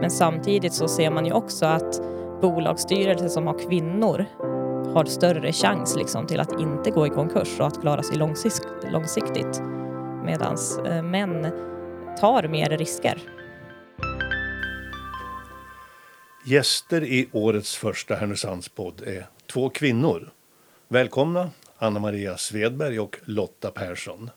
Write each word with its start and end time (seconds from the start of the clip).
Men 0.00 0.10
samtidigt 0.10 0.72
så 0.72 0.88
ser 0.88 1.10
man 1.10 1.26
ju 1.26 1.32
också 1.32 1.66
att 1.66 2.00
bolagsstyrelser 2.40 3.28
som 3.28 3.46
har 3.46 3.68
kvinnor 3.68 4.26
har 4.94 5.04
större 5.04 5.52
chans 5.52 5.96
liksom 5.96 6.26
till 6.26 6.40
att 6.40 6.60
inte 6.60 6.90
gå 6.90 7.06
i 7.06 7.10
konkurs 7.10 7.60
och 7.60 7.66
att 7.66 7.80
klara 7.80 8.02
sig 8.02 8.16
långsiktigt. 8.90 9.62
Medan 10.24 10.56
eh, 10.86 11.02
män 11.02 11.46
tar 12.20 12.48
mer 12.48 12.70
risker. 12.70 13.22
Gäster 16.44 17.04
i 17.04 17.28
årets 17.32 17.76
första 17.76 18.14
Härnösandspodd 18.14 19.02
är 19.06 19.26
två 19.52 19.68
kvinnor. 19.68 20.30
Välkomna 20.88 21.50
Anna 21.78 22.00
Maria 22.00 22.36
Svedberg 22.36 23.00
och 23.00 23.16
Lotta 23.24 23.70
Persson. 23.70 24.30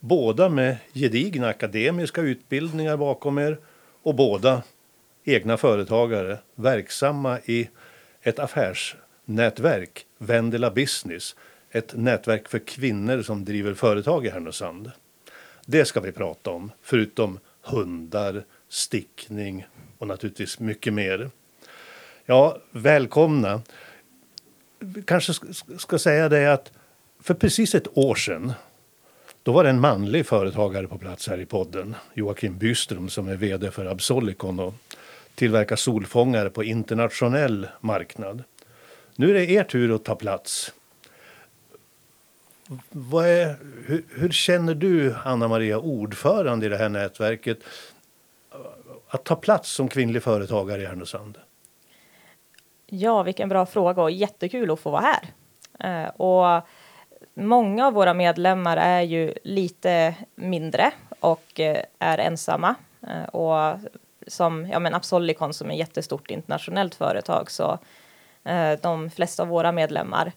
Båda 0.00 0.48
med 0.48 0.76
gedigna 0.92 1.48
akademiska 1.48 2.20
utbildningar 2.20 2.96
bakom 2.96 3.38
er 3.38 3.58
och 4.02 4.14
båda 4.14 4.62
egna 5.24 5.56
företagare 5.56 6.38
verksamma 6.54 7.38
i 7.44 7.68
ett 8.22 8.38
affärsnätverk, 8.38 10.06
Vendela 10.18 10.70
Business, 10.70 11.36
ett 11.70 11.94
nätverk 11.96 12.48
för 12.48 12.58
kvinnor 12.58 13.22
som 13.22 13.44
driver 13.44 13.74
företag 13.74 14.26
i 14.26 14.30
Härnösand. 14.30 14.90
Det 15.66 15.84
ska 15.84 16.00
vi 16.00 16.12
prata 16.12 16.50
om, 16.50 16.72
förutom 16.82 17.38
hundar, 17.62 18.44
stickning 18.68 19.66
och 19.98 20.06
naturligtvis 20.06 20.60
mycket 20.60 20.92
mer. 20.92 21.30
Ja, 22.24 22.58
välkomna. 22.70 23.62
Kanske 25.04 25.32
ska 25.78 25.98
säga 25.98 26.28
det 26.28 26.52
att 26.52 26.72
för 27.20 27.34
precis 27.34 27.74
ett 27.74 27.98
år 27.98 28.14
sedan 28.14 28.52
då 29.42 29.52
var 29.52 29.64
det 29.64 29.70
en 29.70 29.80
manlig 29.80 30.26
företagare 30.26 30.86
på 30.86 30.98
plats 30.98 31.28
här 31.28 31.40
i 31.40 31.46
podden, 31.46 31.94
Joakim 32.14 32.58
Byström 32.58 33.08
som 33.08 33.28
är 33.28 33.36
vd 33.36 33.70
för 33.70 33.86
Absolicon 33.86 34.60
och 34.60 34.74
tillverka 35.34 35.76
solfångare 35.76 36.50
på 36.50 36.64
internationell 36.64 37.68
marknad. 37.80 38.44
Nu 39.16 39.30
är 39.30 39.34
det 39.34 39.50
er 39.50 39.64
tur 39.64 39.94
att 39.94 40.04
ta 40.04 40.14
plats. 40.14 40.72
Är, 43.12 43.56
hur, 43.86 44.04
hur, 44.08 44.30
känner 44.30 44.74
du, 44.74 45.14
Anna 45.24 45.48
Maria, 45.48 45.78
ordförande 45.78 46.66
i 46.66 46.68
det 46.68 46.76
här 46.76 46.88
nätverket 46.88 47.58
att 49.08 49.24
ta 49.24 49.36
plats 49.36 49.70
som 49.70 49.88
kvinnlig 49.88 50.22
företagare 50.22 50.82
i 50.82 50.86
Härnösand? 50.86 51.38
Ja, 52.86 53.22
vilken 53.22 53.48
bra 53.48 53.66
fråga 53.66 54.02
och 54.02 54.10
jättekul 54.10 54.70
att 54.70 54.80
få 54.80 54.90
vara 54.90 55.02
här. 55.02 55.24
Eh, 55.80 56.08
och 56.08 56.68
många 57.34 57.86
av 57.86 57.92
våra 57.92 58.14
medlemmar 58.14 58.76
är 58.76 59.00
ju 59.00 59.34
lite 59.44 60.14
mindre 60.34 60.92
och 61.20 61.60
eh, 61.60 61.82
är 61.98 62.18
ensamma. 62.18 62.74
Eh, 63.08 63.24
och 63.24 63.78
som 64.26 64.66
ja, 64.70 64.78
men 64.78 64.94
Absolicon 64.94 65.54
som 65.54 65.70
är 65.70 65.74
ett 65.74 65.78
jättestort 65.78 66.30
internationellt 66.30 66.94
företag 66.94 67.50
så 67.50 67.78
eh, 68.44 68.72
de 68.82 69.10
flesta 69.10 69.42
av 69.42 69.48
våra 69.48 69.72
medlemmar 69.72 70.32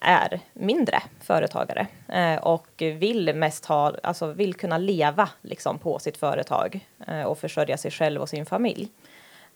är 0.00 0.40
mindre 0.52 1.02
företagare 1.20 1.86
eh, 2.08 2.36
och 2.36 2.68
vill 2.78 3.34
mest 3.34 3.64
ha, 3.66 3.94
alltså 4.02 4.26
vill 4.26 4.54
kunna 4.54 4.78
leva 4.78 5.28
liksom 5.42 5.78
på 5.78 5.98
sitt 5.98 6.16
företag 6.16 6.86
eh, 7.06 7.22
och 7.22 7.38
försörja 7.38 7.76
sig 7.76 7.90
själv 7.90 8.20
och 8.20 8.28
sin 8.28 8.46
familj. 8.46 8.88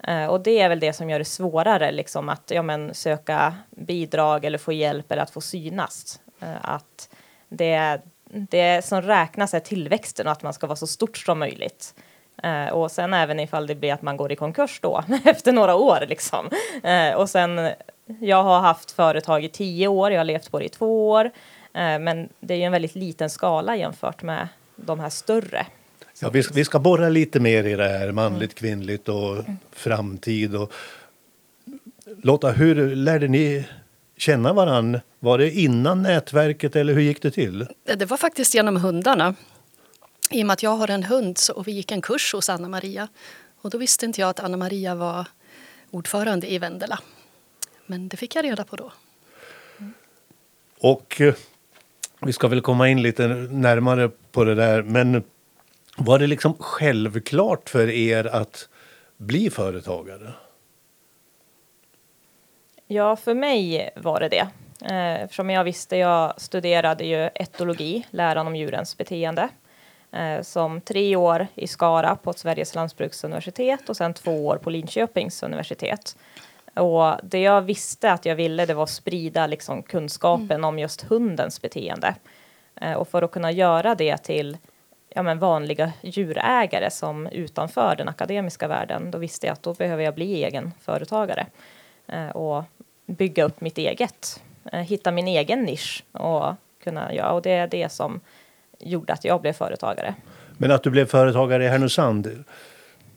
Eh, 0.02 0.26
och 0.26 0.40
det 0.40 0.60
är 0.60 0.68
väl 0.68 0.80
det 0.80 0.92
som 0.92 1.10
gör 1.10 1.18
det 1.18 1.24
svårare 1.24 1.92
liksom 1.92 2.28
att 2.28 2.50
ja, 2.50 2.62
men, 2.62 2.94
söka 2.94 3.54
bidrag 3.70 4.44
eller 4.44 4.58
få 4.58 4.72
hjälp 4.72 5.12
eller 5.12 5.22
att 5.22 5.30
få 5.30 5.40
synas. 5.40 6.20
Eh, 6.40 6.56
att 6.60 7.08
det, 7.48 8.00
det 8.24 8.84
som 8.84 9.02
räknas 9.02 9.54
är 9.54 9.60
tillväxten 9.60 10.26
och 10.26 10.32
att 10.32 10.42
man 10.42 10.52
ska 10.52 10.66
vara 10.66 10.76
så 10.76 10.86
stort 10.86 11.18
som 11.18 11.38
möjligt. 11.38 11.94
Uh, 12.44 12.68
och 12.72 12.90
sen 12.90 13.14
även 13.14 13.40
ifall 13.40 13.66
det 13.66 13.74
blir 13.74 13.92
att 13.92 14.02
man 14.02 14.16
går 14.16 14.32
i 14.32 14.36
konkurs 14.36 14.78
då 14.82 15.04
efter 15.24 15.52
några 15.52 15.74
år 15.74 16.04
liksom. 16.08 16.50
Uh, 16.84 17.16
och 17.16 17.30
sen 17.30 17.70
jag 18.20 18.42
har 18.42 18.60
haft 18.60 18.90
företag 18.90 19.44
i 19.44 19.48
tio 19.48 19.88
år, 19.88 20.12
jag 20.12 20.20
har 20.20 20.24
levt 20.24 20.50
på 20.50 20.58
det 20.58 20.64
i 20.64 20.68
två 20.68 21.10
år. 21.10 21.24
Uh, 21.24 21.30
men 21.74 22.28
det 22.40 22.54
är 22.54 22.58
ju 22.58 22.64
en 22.64 22.72
väldigt 22.72 22.94
liten 22.94 23.30
skala 23.30 23.76
jämfört 23.76 24.22
med 24.22 24.48
de 24.76 25.00
här 25.00 25.10
större. 25.10 25.66
Ja, 26.20 26.30
vi, 26.30 26.42
vi 26.54 26.64
ska 26.64 26.78
borra 26.78 27.08
lite 27.08 27.40
mer 27.40 27.64
i 27.64 27.74
det 27.74 27.88
här 27.88 28.12
manligt, 28.12 28.54
kvinnligt 28.54 29.08
och 29.08 29.32
mm. 29.32 29.56
framtid. 29.72 30.56
Och... 30.56 30.72
Lotta, 32.22 32.50
hur 32.50 32.96
lärde 32.96 33.28
ni 33.28 33.64
känna 34.16 34.52
varann? 34.52 35.00
Var 35.18 35.38
det 35.38 35.50
innan 35.50 36.02
nätverket 36.02 36.76
eller 36.76 36.94
hur 36.94 37.00
gick 37.00 37.22
det 37.22 37.30
till? 37.30 37.66
Det 37.96 38.04
var 38.04 38.16
faktiskt 38.16 38.54
genom 38.54 38.76
hundarna. 38.76 39.34
I 40.30 40.42
och 40.42 40.46
med 40.46 40.54
att 40.54 40.62
jag 40.62 40.76
har 40.76 40.90
en 40.90 41.02
hund 41.02 41.38
så, 41.38 41.52
och 41.54 41.68
vi 41.68 41.72
gick 41.72 41.92
en 41.92 42.02
kurs 42.02 42.32
hos 42.32 42.48
Anna 42.48 42.68
Maria. 42.68 43.08
Och 43.60 43.70
då 43.70 43.78
visste 43.78 44.06
inte 44.06 44.20
jag 44.20 44.30
att 44.30 44.40
Anna 44.40 44.56
Maria 44.56 44.94
var 44.94 45.26
ordförande 45.90 46.52
i 46.52 46.58
Vendela. 46.58 46.98
Men 47.86 48.08
det 48.08 48.16
fick 48.16 48.36
jag 48.36 48.44
reda 48.44 48.64
på 48.64 48.76
då. 48.76 48.92
Mm. 49.78 49.94
Och 50.80 51.20
eh, 51.20 51.34
vi 52.20 52.32
ska 52.32 52.48
väl 52.48 52.60
komma 52.60 52.88
in 52.88 53.02
lite 53.02 53.26
närmare 53.50 54.10
på 54.32 54.44
det 54.44 54.54
där. 54.54 54.82
Men 54.82 55.24
var 55.96 56.18
det 56.18 56.26
liksom 56.26 56.54
självklart 56.58 57.68
för 57.68 57.88
er 57.90 58.24
att 58.24 58.68
bli 59.16 59.50
företagare? 59.50 60.32
Ja, 62.86 63.16
för 63.16 63.34
mig 63.34 63.90
var 63.96 64.20
det 64.20 64.28
det. 64.28 64.48
Eh, 64.82 65.22
eftersom 65.22 65.50
jag 65.50 65.64
visste, 65.64 65.96
jag 65.96 66.40
studerade 66.40 67.04
ju 67.04 67.30
etologi, 67.34 68.06
läran 68.10 68.46
om 68.46 68.56
djurens 68.56 68.96
beteende, 68.96 69.48
som 70.42 70.80
tre 70.80 71.16
år 71.16 71.46
i 71.54 71.66
Skara 71.66 72.16
på 72.16 72.32
Sveriges 72.32 72.74
lantbruksuniversitet 72.74 73.88
och 73.88 73.96
sen 73.96 74.14
två 74.14 74.46
år 74.46 74.56
på 74.56 74.70
Linköpings 74.70 75.42
universitet. 75.42 76.16
Och 76.74 77.14
det 77.22 77.40
jag 77.40 77.62
visste 77.62 78.12
att 78.12 78.24
jag 78.24 78.36
ville, 78.36 78.66
det 78.66 78.74
var 78.74 78.82
att 78.82 78.90
sprida 78.90 79.46
liksom 79.46 79.82
kunskapen 79.82 80.50
mm. 80.50 80.64
om 80.64 80.78
just 80.78 81.02
hundens 81.02 81.62
beteende. 81.62 82.14
Eh, 82.80 82.92
och 82.92 83.08
för 83.08 83.22
att 83.22 83.30
kunna 83.30 83.50
göra 83.50 83.94
det 83.94 84.16
till 84.16 84.56
ja, 85.08 85.22
men 85.22 85.38
vanliga 85.38 85.92
djurägare 86.02 86.90
som 86.90 87.26
utanför 87.26 87.94
den 87.96 88.08
akademiska 88.08 88.68
världen, 88.68 89.10
då 89.10 89.18
visste 89.18 89.46
jag 89.46 89.52
att 89.52 89.62
då 89.62 89.74
behöver 89.74 90.04
jag 90.04 90.14
bli 90.14 90.44
egen 90.44 90.72
företagare. 90.80 91.46
och 92.34 92.64
bygga 93.06 93.44
upp 93.44 93.60
mitt 93.60 93.78
eget, 93.78 94.42
eh, 94.72 94.80
hitta 94.80 95.10
min 95.10 95.28
egen 95.28 95.62
nisch 95.62 96.04
och 96.12 96.54
kunna 96.84 97.14
göra. 97.14 97.32
Och 97.32 97.42
det 97.42 97.50
är 97.50 97.66
det 97.66 97.92
som 97.92 98.20
gjorde 98.78 99.12
att 99.12 99.24
jag 99.24 99.40
blev 99.40 99.52
företagare. 99.52 100.14
Men 100.58 100.70
att 100.70 100.82
du 100.82 100.90
blev 100.90 101.06
företagare 101.06 101.64
i 101.64 101.68
Härnösand, 101.68 102.44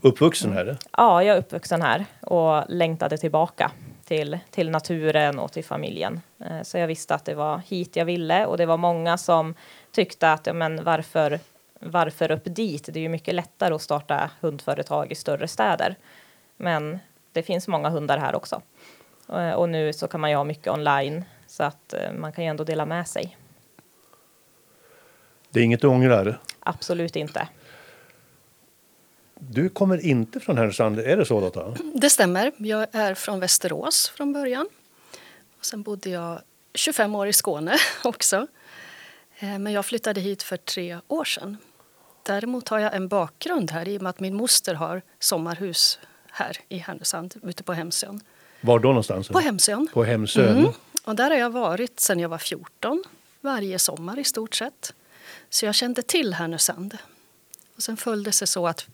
uppvuxen 0.02 0.54
här? 0.54 0.78
Ja, 0.98 1.24
jag 1.24 1.36
är 1.36 1.40
uppvuxen 1.40 1.82
här 1.82 2.06
och 2.22 2.64
längtade 2.68 3.18
tillbaka 3.18 3.72
till, 4.06 4.40
till 4.50 4.70
naturen 4.70 5.40
och 5.40 5.52
till 5.52 5.64
familjen. 5.64 6.22
Eh, 6.40 6.62
så 6.64 6.78
jag 6.78 6.88
visste 6.88 7.16
att 7.16 7.26
det 7.26 7.36
var 7.36 7.62
hit 7.68 7.96
jag 7.96 8.06
ville 8.06 8.46
och 8.46 8.58
det 8.58 8.66
var 8.66 8.78
många 8.78 9.18
som 9.18 9.56
tyckte 9.92 10.32
att 10.32 10.48
ja, 10.48 10.54
men 10.54 10.84
varför, 10.84 11.40
varför 11.80 12.32
upp 12.32 12.44
dit? 12.46 12.90
Det 12.94 13.00
är 13.00 13.02
ju 13.02 13.10
mycket 13.10 13.36
lättare 13.36 13.74
att 13.74 13.82
starta 13.82 14.30
hundföretag 14.42 15.12
i 15.12 15.16
större 15.16 15.48
städer. 15.48 15.96
Men 16.58 17.00
det 17.32 17.44
finns 17.44 17.68
många 17.68 17.90
hundar 17.90 18.18
här 18.18 18.36
också. 18.36 18.62
Eh, 19.34 19.52
och 19.52 19.70
nu 19.70 19.94
så 19.94 20.08
kan 20.08 20.22
man 20.22 20.30
ju 20.30 20.36
ha 20.36 20.44
mycket 20.44 20.74
online 20.74 21.24
så 21.48 21.64
att 21.64 21.94
eh, 21.94 22.14
man 22.14 22.32
kan 22.32 22.44
ju 22.44 22.50
ändå 22.50 22.64
dela 22.64 22.86
med 22.86 23.08
sig. 23.08 23.38
Det 25.50 25.60
är 25.60 25.64
inget 25.64 25.82
du 25.82 25.88
ångrar? 25.88 26.40
Absolut 26.60 27.16
inte. 27.16 27.48
Du 29.40 29.70
kommer 29.70 30.06
inte 30.06 30.40
från 30.40 30.58
Härnösand, 30.58 31.00
är 31.00 31.18
det 31.18 31.26
så 31.26 31.40
Lotta? 31.40 31.74
Det 31.94 32.10
stämmer. 32.10 32.52
Jag 32.58 32.88
är 32.92 33.14
från 33.14 33.40
Västerås 33.40 34.10
från 34.16 34.34
början. 34.34 34.70
Och 35.60 35.66
sen 35.66 35.82
bodde 35.82 36.10
jag 36.10 36.42
25 36.74 37.16
år 37.16 37.28
i 37.28 37.34
Skåne 37.34 37.78
också. 38.04 38.48
Eh, 39.40 39.60
men 39.60 39.74
jag 39.74 39.86
flyttade 39.86 40.22
hit 40.22 40.44
för 40.44 40.58
tre 40.58 40.98
år 41.08 41.26
sedan. 41.26 41.58
Däremot 42.24 42.70
har 42.70 42.80
jag 42.80 42.96
en 42.96 43.08
bakgrund 43.08 43.72
här 43.72 43.88
i 43.88 43.98
och 43.98 44.02
med 44.02 44.10
att 44.10 44.20
min 44.20 44.36
moster 44.36 44.74
har 44.74 45.02
sommarhus 45.20 46.00
här 46.32 46.58
i 46.70 46.78
Härnösand, 46.78 47.36
ute 47.44 47.64
på 47.64 47.74
Hemsön. 47.74 48.22
Var 48.62 48.80
då 48.80 48.88
någonstans? 48.88 49.28
På 49.28 49.40
Hemsön. 49.40 49.88
På 49.94 50.04
Hemsön. 50.04 50.58
Mm. 50.58 50.72
Och 51.04 51.16
där 51.16 51.30
har 51.30 51.38
jag 51.38 51.50
varit 51.50 52.00
sedan 52.00 52.20
jag 52.20 52.30
var 52.30 52.38
14, 52.38 53.04
varje 53.42 53.80
sommar 53.80 54.20
i 54.20 54.24
stort 54.24 54.56
sett. 54.56 54.94
Så 55.50 55.66
jag 55.66 55.76
kände 55.76 56.02
till 56.02 56.34
Härnösand. 56.34 56.98
Och 57.76 57.84
sen 57.84 57.98
följde 57.98 58.32
sig 58.32 58.48
så 58.48 58.68
att 58.68 58.88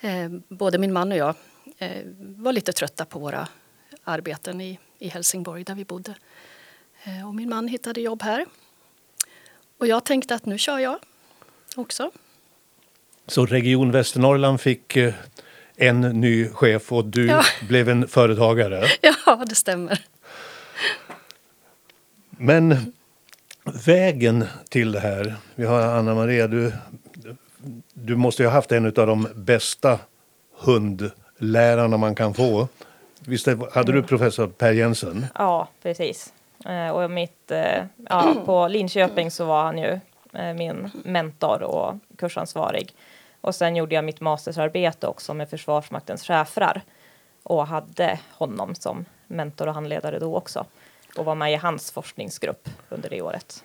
eh, 0.00 0.28
både 0.48 0.78
min 0.78 0.92
man 0.92 1.12
och 1.12 1.18
jag 1.18 1.34
eh, 1.78 2.02
var 2.18 2.52
lite 2.52 2.72
trötta 2.72 3.04
på 3.04 3.18
våra 3.18 3.48
arbeten 4.04 4.60
i, 4.60 4.78
i 4.98 5.08
Helsingborg 5.08 5.64
där 5.64 5.74
vi 5.74 5.84
bodde. 5.84 6.14
Eh, 7.04 7.28
och 7.28 7.34
min 7.34 7.48
man 7.48 7.68
hittade 7.68 8.00
jobb 8.00 8.22
här. 8.22 8.46
Och 9.78 9.86
jag 9.86 10.04
tänkte 10.04 10.34
att 10.34 10.46
nu 10.46 10.58
kör 10.58 10.78
jag 10.78 10.98
också. 11.76 12.10
Så 13.26 13.46
Region 13.46 13.90
Västernorrland 13.90 14.60
fick 14.60 14.96
eh, 14.96 15.14
en 15.76 16.00
ny 16.00 16.48
chef 16.48 16.92
och 16.92 17.04
du 17.04 17.26
ja. 17.26 17.44
blev 17.68 17.88
en 17.88 18.08
företagare. 18.08 18.86
Ja, 19.00 19.44
det 19.46 19.54
stämmer. 19.54 20.04
Men 22.30 22.92
vägen 23.64 24.44
till 24.68 24.92
det 24.92 25.00
här. 25.00 25.34
Vi 25.54 25.66
har 25.66 25.80
Anna 25.82 26.14
Maria, 26.14 26.46
du, 26.46 26.72
du 27.94 28.16
måste 28.16 28.42
ju 28.42 28.48
ha 28.48 28.54
haft 28.54 28.72
en 28.72 28.86
av 28.86 28.92
de 28.92 29.28
bästa 29.34 29.98
hundlärarna 30.58 31.96
man 31.96 32.14
kan 32.14 32.34
få. 32.34 32.68
Visst 33.20 33.46
hade 33.72 33.92
du 33.92 34.02
professor 34.02 34.46
Per 34.46 34.72
Jensen? 34.72 35.26
Ja, 35.34 35.68
precis. 35.82 36.32
Eh, 36.64 36.88
och 36.88 37.10
mitt, 37.10 37.50
eh, 37.50 37.84
ja, 38.08 38.34
på 38.46 38.68
Linköping 38.68 39.30
så 39.30 39.44
var 39.44 39.64
han 39.64 39.78
ju 39.78 40.00
eh, 40.32 40.54
min 40.54 40.90
mentor 41.04 41.62
och 41.62 41.94
kursansvarig. 42.18 42.94
Och 43.40 43.54
sen 43.54 43.76
gjorde 43.76 43.94
jag 43.94 44.04
mitt 44.04 44.20
mastersarbete 44.20 45.06
också 45.06 45.34
med 45.34 45.50
Försvarsmaktens 45.50 46.22
chefrar 46.22 46.82
och 47.42 47.66
hade 47.66 48.18
honom 48.30 48.74
som 48.74 49.04
mentor 49.26 49.68
och 49.68 49.74
handledare 49.74 50.18
då 50.18 50.36
också 50.36 50.66
och 51.16 51.24
var 51.24 51.34
med 51.34 51.52
i 51.52 51.56
hans 51.56 51.90
forskningsgrupp 51.90 52.68
under 52.88 53.10
det 53.10 53.22
året. 53.22 53.64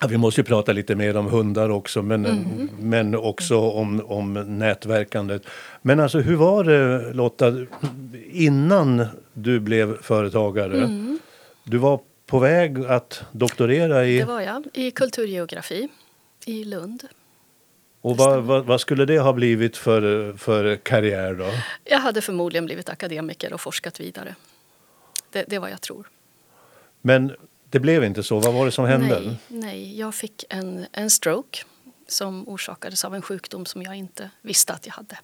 Ja, 0.00 0.06
vi 0.06 0.16
måste 0.16 0.40
ju 0.40 0.44
prata 0.44 0.72
lite 0.72 0.94
mer 0.94 1.16
om 1.16 1.26
hundar 1.26 1.68
också, 1.68 2.02
men, 2.02 2.26
mm. 2.26 2.68
men 2.78 3.14
också 3.14 3.58
om, 3.58 4.02
om 4.06 4.32
nätverkandet. 4.58 5.42
Men 5.82 6.00
alltså, 6.00 6.18
hur 6.18 6.36
var 6.36 6.64
det 6.64 7.12
Lotta, 7.12 7.66
innan 8.30 9.06
du 9.32 9.60
blev 9.60 10.02
företagare? 10.02 10.76
Mm. 10.76 11.18
Du 11.64 11.78
var 11.78 12.00
på 12.26 12.38
väg 12.38 12.78
att 12.86 13.24
doktorera 13.32 14.06
i... 14.06 14.18
Det 14.18 14.24
var 14.24 14.40
jag, 14.40 14.66
i 14.74 14.90
kulturgeografi 14.90 15.88
i 16.44 16.64
Lund. 16.64 17.08
Och 18.00 18.16
vad, 18.16 18.42
vad, 18.42 18.64
vad, 18.64 18.80
skulle 18.80 19.04
det 19.04 19.18
ha 19.18 19.32
blivit 19.32 19.76
för, 19.76 20.32
för 20.36 20.76
karriär 20.76 21.34
då? 21.34 21.50
Jag 21.84 21.98
hade 21.98 22.20
förmodligen 22.20 22.64
blivit 22.66 22.88
akademiker 22.88 23.52
och 23.52 23.60
forskat 23.60 24.00
vidare. 24.00 24.34
Det, 25.30 25.44
det 25.48 25.56
är 25.56 25.60
vad 25.60 25.70
jag 25.70 25.80
tror. 25.80 26.08
Men 27.00 27.36
det 27.70 27.80
blev 27.80 28.04
inte 28.04 28.22
så. 28.22 28.40
Vad 28.40 28.54
var 28.54 28.66
det 28.66 28.72
som 28.72 28.84
hände? 28.84 29.20
Nej, 29.20 29.38
nej, 29.48 29.98
jag 29.98 30.14
fick 30.14 30.44
en, 30.48 30.86
en 30.92 31.10
stroke 31.10 31.58
som 32.08 32.48
orsakades 32.48 33.04
av 33.04 33.14
en 33.14 33.22
sjukdom 33.22 33.66
som 33.66 33.82
jag 33.82 33.96
inte 33.96 34.30
visste 34.42 34.72
att 34.72 34.86
jag 34.86 34.92
hade. 34.92 35.18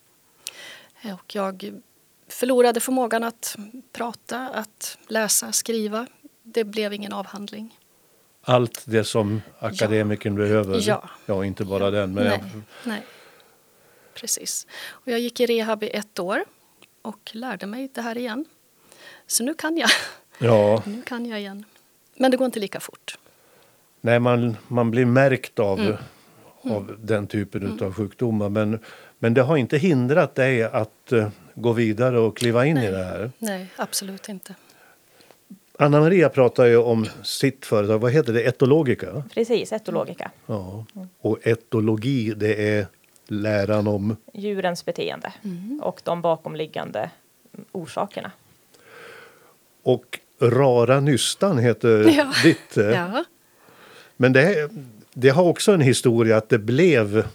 Och 1.13 1.35
jag 1.35 1.73
förlorade 2.29 2.81
förmågan 2.81 3.25
att 3.25 3.57
prata, 3.93 4.49
att 4.49 4.99
läsa, 5.09 5.53
skriva. 5.53 6.07
Det 6.43 6.65
blev 6.65 6.93
ingen 6.93 7.13
avhandling. 7.13 7.79
Allt 8.43 8.83
det 8.87 9.05
som 9.05 9.43
akademikern 9.59 10.33
ja. 10.33 10.39
behöver? 10.39 10.89
Ja. 10.89 11.11
ja. 11.27 11.45
inte 11.45 11.65
bara 11.65 11.85
ja. 11.85 11.91
den. 11.91 12.15
Men 12.15 12.25
nej, 12.25 12.41
jag... 12.53 12.63
nej, 12.85 13.03
precis. 14.15 14.67
Och 14.89 15.09
jag 15.13 15.21
gick 15.21 15.41
i 15.41 15.47
rehab 15.47 15.83
i 15.83 15.91
ett 15.91 16.19
år 16.19 16.45
och 17.03 17.31
lärde 17.33 17.67
mig 17.67 17.91
det 17.95 18.03
här 18.03 18.19
igen. 18.19 18.45
Så 19.27 19.45
nu 19.45 19.55
kan 19.55 19.77
jag. 19.77 19.91
Ja. 20.39 20.83
Nu 20.87 21.03
kan 21.03 21.27
jag 21.27 21.41
igen. 21.41 21.65
Men 22.17 22.31
det 22.31 22.37
går 22.37 22.45
inte 22.45 22.61
lika 22.61 22.81
fort. 22.81 23.19
Nej, 24.01 24.21
man, 24.21 24.57
man 24.69 24.91
blir 24.91 25.05
märkt 25.05 25.59
av, 25.59 25.81
mm. 25.81 25.97
av 26.63 26.83
mm. 26.83 26.97
den 27.03 27.27
typen 27.27 27.63
mm. 27.63 27.87
av 27.87 27.95
sjukdomar. 27.95 28.49
Men, 28.49 28.79
men 29.19 29.35
det 29.35 29.43
har 29.43 29.57
inte 29.57 29.79
hindrat 29.79 30.35
dig 30.35 30.63
att 30.63 31.13
uh, 31.13 31.29
gå 31.55 31.73
vidare 31.73 32.19
och 32.19 32.37
kliva 32.37 32.67
in 32.67 32.75
Nej. 32.75 32.87
i 32.87 32.91
det 32.91 33.05
här? 33.05 33.31
Nej, 33.39 33.67
absolut 33.77 34.29
inte. 34.29 34.55
Anna 35.79 36.01
Maria 36.01 36.29
pratar 36.29 36.65
ju 36.65 36.77
om 36.77 37.07
sitt 37.23 37.67
företag. 37.67 37.99
Vad 37.99 38.13
heter 38.13 38.33
det? 38.33 38.43
Etologika? 38.43 39.25
Precis, 39.35 39.73
etologika. 39.73 40.31
Ja. 40.47 40.85
Och 41.21 41.47
etologi, 41.47 42.35
det 42.37 42.79
är 42.79 42.87
läran 43.27 43.87
om? 43.87 44.17
Djurens 44.33 44.85
beteende 44.85 45.33
mm. 45.45 45.81
och 45.83 46.01
de 46.05 46.23
bakomliggande 46.23 47.11
orsakerna. 47.73 48.33
Och 49.83 50.19
Rara 50.41 51.01
nystan 51.01 51.59
heter 51.59 52.09
ja. 52.17 52.33
ditt. 52.43 52.77
Eh. 52.77 52.85
Ja. 52.85 53.25
Men 54.17 54.33
det, 54.33 54.71
det 55.13 55.29
har 55.29 55.45
också 55.45 55.73
en 55.73 55.81
historia 55.81 56.37
att 56.37 56.49
det 56.49 56.59
blev 56.59 57.27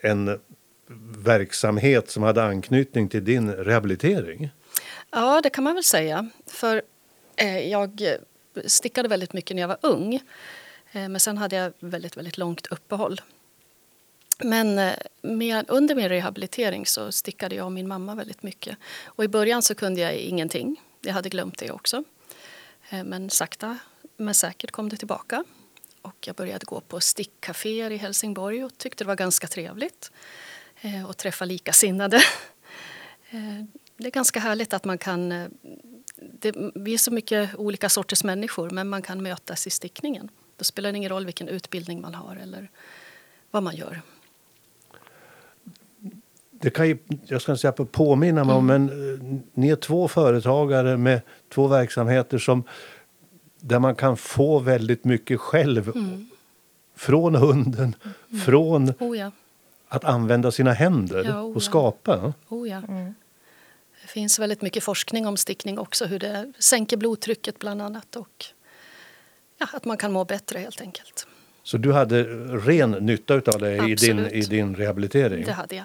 en 0.00 0.40
verksamhet 1.16 2.10
som 2.10 2.22
hade 2.22 2.42
anknytning 2.42 3.08
till 3.08 3.24
din 3.24 3.52
rehabilitering. 3.52 4.50
Ja, 5.10 5.40
det 5.40 5.50
kan 5.50 5.64
man 5.64 5.74
väl 5.74 5.84
säga. 5.84 6.30
För 6.46 6.82
eh, 7.36 7.68
jag 7.68 8.02
stickade 8.66 9.08
väldigt 9.08 9.32
mycket 9.32 9.54
när 9.54 9.62
jag 9.62 9.68
var 9.68 9.78
ung. 9.80 10.14
Eh, 10.92 11.08
men 11.08 11.20
sen 11.20 11.38
hade 11.38 11.56
jag 11.56 11.72
väldigt, 11.80 12.16
väldigt 12.16 12.38
långt 12.38 12.66
uppehåll. 12.66 13.20
Men 14.38 14.78
eh, 14.78 14.92
med, 15.22 15.64
under 15.68 15.94
min 15.94 16.08
rehabilitering 16.08 16.86
så 16.86 17.12
stickade 17.12 17.54
jag 17.54 17.66
och 17.66 17.72
min 17.72 17.88
mamma 17.88 18.14
väldigt 18.14 18.42
mycket. 18.42 18.76
Och 19.04 19.24
i 19.24 19.28
början 19.28 19.62
så 19.62 19.74
kunde 19.74 20.00
jag 20.00 20.14
ingenting. 20.14 20.80
Jag 21.04 21.12
hade 21.14 21.28
glömt 21.28 21.58
det 21.58 21.70
också. 21.70 22.04
Eh, 22.90 23.04
men 23.04 23.30
sakta 23.30 23.78
men 24.16 24.34
säkert 24.34 24.70
kom 24.70 24.88
det 24.88 24.96
tillbaka. 24.96 25.44
Och 26.02 26.16
jag 26.26 26.36
började 26.36 26.64
gå 26.64 26.80
på 26.80 27.00
stickcaféer 27.00 27.90
i 27.90 27.96
Helsingborg 27.96 28.64
och 28.64 28.78
tyckte 28.78 29.04
det 29.04 29.08
var 29.08 29.16
ganska 29.16 29.46
trevligt. 29.46 30.10
Eh, 30.80 31.06
att 31.06 31.18
träffa 31.18 31.44
likasinnade. 31.44 32.22
Eh, 33.34 33.64
det 33.96 34.06
är 34.06 34.10
ganska 34.10 34.40
härligt 34.40 34.72
att 34.72 34.84
man 34.84 34.98
kan... 34.98 35.28
Det, 36.16 36.54
vi 36.74 36.94
är 36.94 36.98
så 36.98 37.10
mycket 37.10 37.54
olika 37.54 37.88
sorters 37.88 38.24
människor 38.24 38.70
men 38.70 38.88
man 38.88 39.02
kan 39.02 39.22
mötas 39.22 39.66
i 39.66 39.70
stickningen. 39.70 40.30
Då 40.56 40.64
spelar 40.64 40.92
det 40.92 40.96
ingen 40.96 41.10
roll 41.10 41.24
vilken 41.24 41.48
utbildning 41.48 42.00
man 42.00 42.14
har 42.14 42.36
eller 42.36 42.70
vad 43.50 43.62
man 43.62 43.76
gör 43.76 44.02
det 46.62 46.70
kan 46.70 46.88
ju, 46.88 46.98
jag 47.26 47.42
ska 47.42 47.52
inte 47.52 47.60
säga 47.60 47.72
påminna 47.72 48.44
mig 48.44 48.54
om, 48.54 48.70
mm. 48.70 48.84
men 48.84 49.14
eh, 49.14 49.40
ni 49.54 49.68
är 49.68 49.76
två 49.76 50.08
företagare 50.08 50.96
med 50.96 51.20
två 51.48 51.66
verksamheter 51.66 52.38
som 52.38 52.64
där 53.60 53.78
man 53.78 53.94
kan 53.94 54.16
få 54.16 54.58
väldigt 54.58 55.04
mycket 55.04 55.40
själv. 55.40 55.92
Mm. 55.94 56.28
Från 56.96 57.34
hunden, 57.34 57.96
mm. 58.04 58.40
från 58.40 58.94
oh 58.98 59.18
ja. 59.18 59.30
att 59.88 60.04
använda 60.04 60.50
sina 60.50 60.72
händer 60.72 61.24
ja, 61.24 61.42
oh 61.42 61.56
och 61.56 61.62
skapa. 61.62 62.32
Oh 62.48 62.68
ja. 62.68 62.82
Mm. 62.88 63.14
Det 64.02 64.08
finns 64.08 64.38
väldigt 64.38 64.62
mycket 64.62 64.84
forskning 64.84 65.26
om 65.26 65.36
stickning 65.36 65.78
också, 65.78 66.04
hur 66.04 66.18
det 66.18 66.52
sänker 66.58 66.96
blodtrycket 66.96 67.58
bland 67.58 67.82
annat 67.82 68.16
och 68.16 68.44
ja, 69.58 69.66
att 69.72 69.84
man 69.84 69.96
kan 69.96 70.12
må 70.12 70.24
bättre 70.24 70.58
helt 70.58 70.80
enkelt. 70.80 71.26
Så 71.62 71.76
du 71.76 71.92
hade 71.92 72.24
ren 72.66 72.90
nytta 72.90 73.34
av 73.34 73.58
det 73.58 73.88
i 73.88 73.94
din, 73.94 74.18
i 74.18 74.40
din 74.40 74.74
rehabilitering? 74.76 75.44
Det 75.44 75.52
hade 75.52 75.76
jag. 75.76 75.84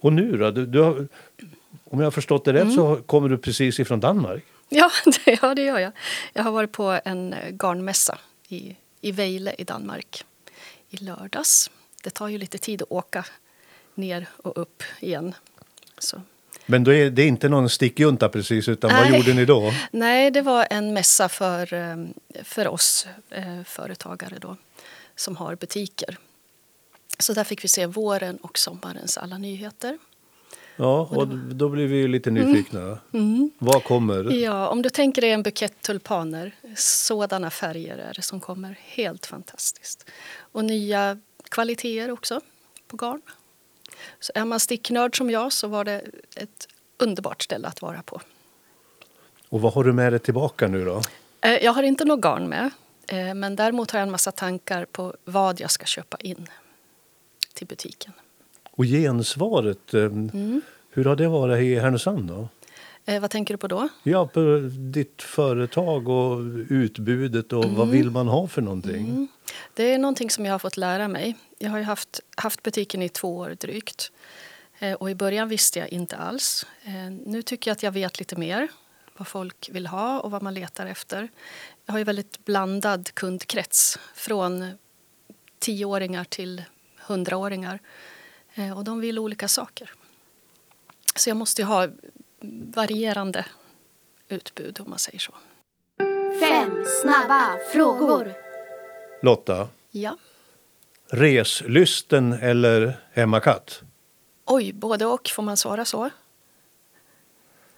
Och 0.00 0.12
nu 0.12 0.36
då? 0.36 0.50
Du, 0.50 0.66
du 0.66 0.80
har, 0.80 1.08
om 1.84 1.98
jag 1.98 2.06
har 2.06 2.10
förstått 2.10 2.44
det 2.44 2.52
rätt 2.52 2.62
mm. 2.62 2.74
så 2.74 2.96
kommer 2.96 3.28
du 3.28 3.38
precis 3.38 3.80
ifrån 3.80 4.00
Danmark? 4.00 4.44
Ja 4.68 4.90
det, 5.24 5.38
ja, 5.42 5.54
det 5.54 5.62
gör 5.62 5.78
jag. 5.78 5.92
Jag 6.32 6.42
har 6.42 6.50
varit 6.52 6.72
på 6.72 7.00
en 7.04 7.32
eh, 7.32 7.50
garnmässa 7.50 8.18
i, 8.48 8.76
i 9.00 9.12
Vejle 9.12 9.54
i 9.58 9.64
Danmark 9.64 10.24
i 10.90 10.96
lördags. 10.96 11.70
Det 12.02 12.10
tar 12.10 12.28
ju 12.28 12.38
lite 12.38 12.58
tid 12.58 12.82
att 12.82 12.90
åka 12.90 13.24
ner 13.94 14.26
och 14.36 14.58
upp 14.58 14.82
igen. 15.00 15.34
Så. 15.98 16.22
Men 16.66 16.84
då 16.84 16.92
är 16.92 17.10
det 17.10 17.26
inte 17.26 17.48
någon 17.48 17.68
stickjunta 17.68 18.28
precis, 18.28 18.68
utan 18.68 18.90
Nej. 18.90 19.10
vad 19.10 19.18
gjorde 19.18 19.34
ni 19.34 19.44
då? 19.44 19.72
Nej, 19.90 20.30
det 20.30 20.42
var 20.42 20.66
en 20.70 20.92
mässa 20.92 21.28
för, 21.28 21.74
eh, 21.74 21.96
för 22.44 22.68
oss 22.68 23.06
eh, 23.30 23.62
företagare 23.64 24.38
då, 24.40 24.56
som 25.16 25.36
har 25.36 25.54
butiker. 25.54 26.18
Så 27.18 27.32
där 27.32 27.44
fick 27.44 27.64
vi 27.64 27.68
se 27.68 27.86
våren 27.86 28.36
och 28.36 28.58
sommarens 28.58 29.18
alla 29.18 29.38
nyheter. 29.38 29.98
Ja, 30.76 31.08
och 31.10 31.28
då 31.28 31.68
blir 31.68 31.86
vi 31.86 32.08
lite 32.08 32.30
nyfikna. 32.30 32.80
Mm. 32.80 32.98
Mm. 33.12 33.50
Vad 33.58 33.84
kommer? 33.84 34.32
Ja, 34.32 34.68
om 34.68 34.82
du 34.82 34.90
tänker 34.90 35.22
dig 35.22 35.30
en 35.30 35.42
bukett 35.42 35.82
tulpaner, 35.82 36.54
sådana 36.76 37.50
färger 37.50 37.98
är 37.98 38.12
det 38.14 38.22
som 38.22 38.40
kommer. 38.40 38.78
Helt 38.84 39.26
fantastiskt. 39.26 40.10
Och 40.38 40.64
nya 40.64 41.18
kvaliteter 41.50 42.10
också 42.10 42.40
på 42.86 42.96
garn. 42.96 43.20
Så 44.20 44.32
är 44.34 44.44
man 44.44 44.60
sticknörd 44.60 45.16
som 45.16 45.30
jag 45.30 45.52
så 45.52 45.68
var 45.68 45.84
det 45.84 46.02
ett 46.36 46.68
underbart 46.98 47.42
ställe 47.42 47.68
att 47.68 47.82
vara 47.82 48.02
på. 48.02 48.20
Och 49.48 49.60
vad 49.60 49.72
har 49.72 49.84
du 49.84 49.92
med 49.92 50.12
dig 50.12 50.20
tillbaka 50.20 50.68
nu 50.68 50.84
då? 50.84 51.02
Eh, 51.40 51.64
jag 51.64 51.72
har 51.72 51.82
inte 51.82 52.04
något 52.04 52.20
garn 52.20 52.48
med. 52.48 52.70
Eh, 53.06 53.34
men 53.34 53.56
däremot 53.56 53.90
har 53.90 53.98
jag 53.98 54.06
en 54.06 54.12
massa 54.12 54.32
tankar 54.32 54.84
på 54.84 55.14
vad 55.24 55.60
jag 55.60 55.70
ska 55.70 55.86
köpa 55.86 56.16
in 56.16 56.48
till 57.60 57.66
butiken. 57.66 58.12
Och 58.70 58.84
gensvaret, 58.84 59.94
mm. 59.94 60.62
hur 60.90 61.04
har 61.04 61.16
det 61.16 61.28
varit 61.28 61.62
i 61.62 61.78
Härnösand 61.78 62.28
då? 62.28 62.48
Eh, 63.04 63.20
vad 63.20 63.30
tänker 63.30 63.54
du 63.54 63.58
på 63.58 63.68
då? 63.68 63.88
Ja, 64.02 64.26
på 64.26 64.70
ditt 64.92 65.22
företag 65.22 66.08
och 66.08 66.40
utbudet 66.68 67.52
och 67.52 67.64
mm. 67.64 67.76
vad 67.76 67.88
vill 67.88 68.10
man 68.10 68.28
ha 68.28 68.48
för 68.48 68.62
någonting? 68.62 69.08
Mm. 69.08 69.28
Det 69.74 69.92
är 69.92 69.98
någonting 69.98 70.30
som 70.30 70.44
jag 70.44 70.54
har 70.54 70.58
fått 70.58 70.76
lära 70.76 71.08
mig. 71.08 71.36
Jag 71.58 71.70
har 71.70 71.78
ju 71.78 71.84
haft, 71.84 72.20
haft 72.36 72.62
butiken 72.62 73.02
i 73.02 73.08
två 73.08 73.36
år 73.36 73.56
drygt. 73.60 74.12
Eh, 74.78 74.92
och 74.92 75.10
i 75.10 75.14
början 75.14 75.48
visste 75.48 75.78
jag 75.78 75.88
inte 75.88 76.16
alls. 76.16 76.66
Eh, 76.84 77.10
nu 77.26 77.42
tycker 77.42 77.70
jag 77.70 77.74
att 77.74 77.82
jag 77.82 77.92
vet 77.92 78.18
lite 78.18 78.36
mer 78.36 78.68
vad 79.16 79.28
folk 79.28 79.70
vill 79.72 79.86
ha 79.86 80.20
och 80.20 80.30
vad 80.30 80.42
man 80.42 80.54
letar 80.54 80.86
efter. 80.86 81.28
Jag 81.86 81.92
har 81.92 81.98
ju 81.98 82.04
väldigt 82.04 82.44
blandad 82.44 83.14
kundkrets 83.14 83.98
från 84.14 84.70
tioåringar 85.58 86.24
till 86.24 86.62
hundraåringar. 87.10 87.78
Eh, 88.54 88.78
och 88.78 88.84
de 88.84 89.00
vill 89.00 89.18
olika 89.18 89.48
saker. 89.48 89.90
Så 91.14 91.30
jag 91.30 91.36
måste 91.36 91.64
ha 91.64 91.88
varierande 92.74 93.44
utbud 94.28 94.80
om 94.80 94.90
man 94.90 94.98
säger 94.98 95.18
så. 95.18 95.34
Fem 96.40 96.84
snabba 97.02 97.58
frågor. 97.72 98.32
Lotta. 99.22 99.68
Ja. 99.90 100.16
Reslysten 101.08 102.32
eller 102.32 103.00
hemmakatt? 103.12 103.82
Oj, 104.46 104.72
både 104.72 105.06
och 105.06 105.28
får 105.28 105.42
man 105.42 105.56
svara 105.56 105.84
så. 105.84 106.10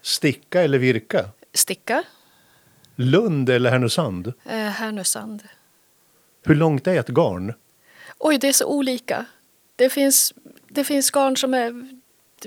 Sticka 0.03 0.62
eller 0.62 0.79
virka? 0.79 1.25
Sticka, 1.55 2.03
Lund 2.97 3.49
eller 3.51 3.71
Härnösand? 3.71 4.33
eh, 4.45 4.57
Härnösand. 4.57 5.43
Hur 6.45 6.55
långt 6.55 6.87
är 6.87 7.01
ett 7.01 7.09
garn? 7.09 7.55
Oj, 8.25 8.38
det 8.38 8.49
är 8.49 8.52
så 8.52 8.67
olika. 8.67 9.26
Det 9.76 9.91
finns, 9.91 10.35
det 10.69 10.85
finns 10.85 11.11
garn 11.11 11.37
som 11.37 11.55
är 11.55 11.99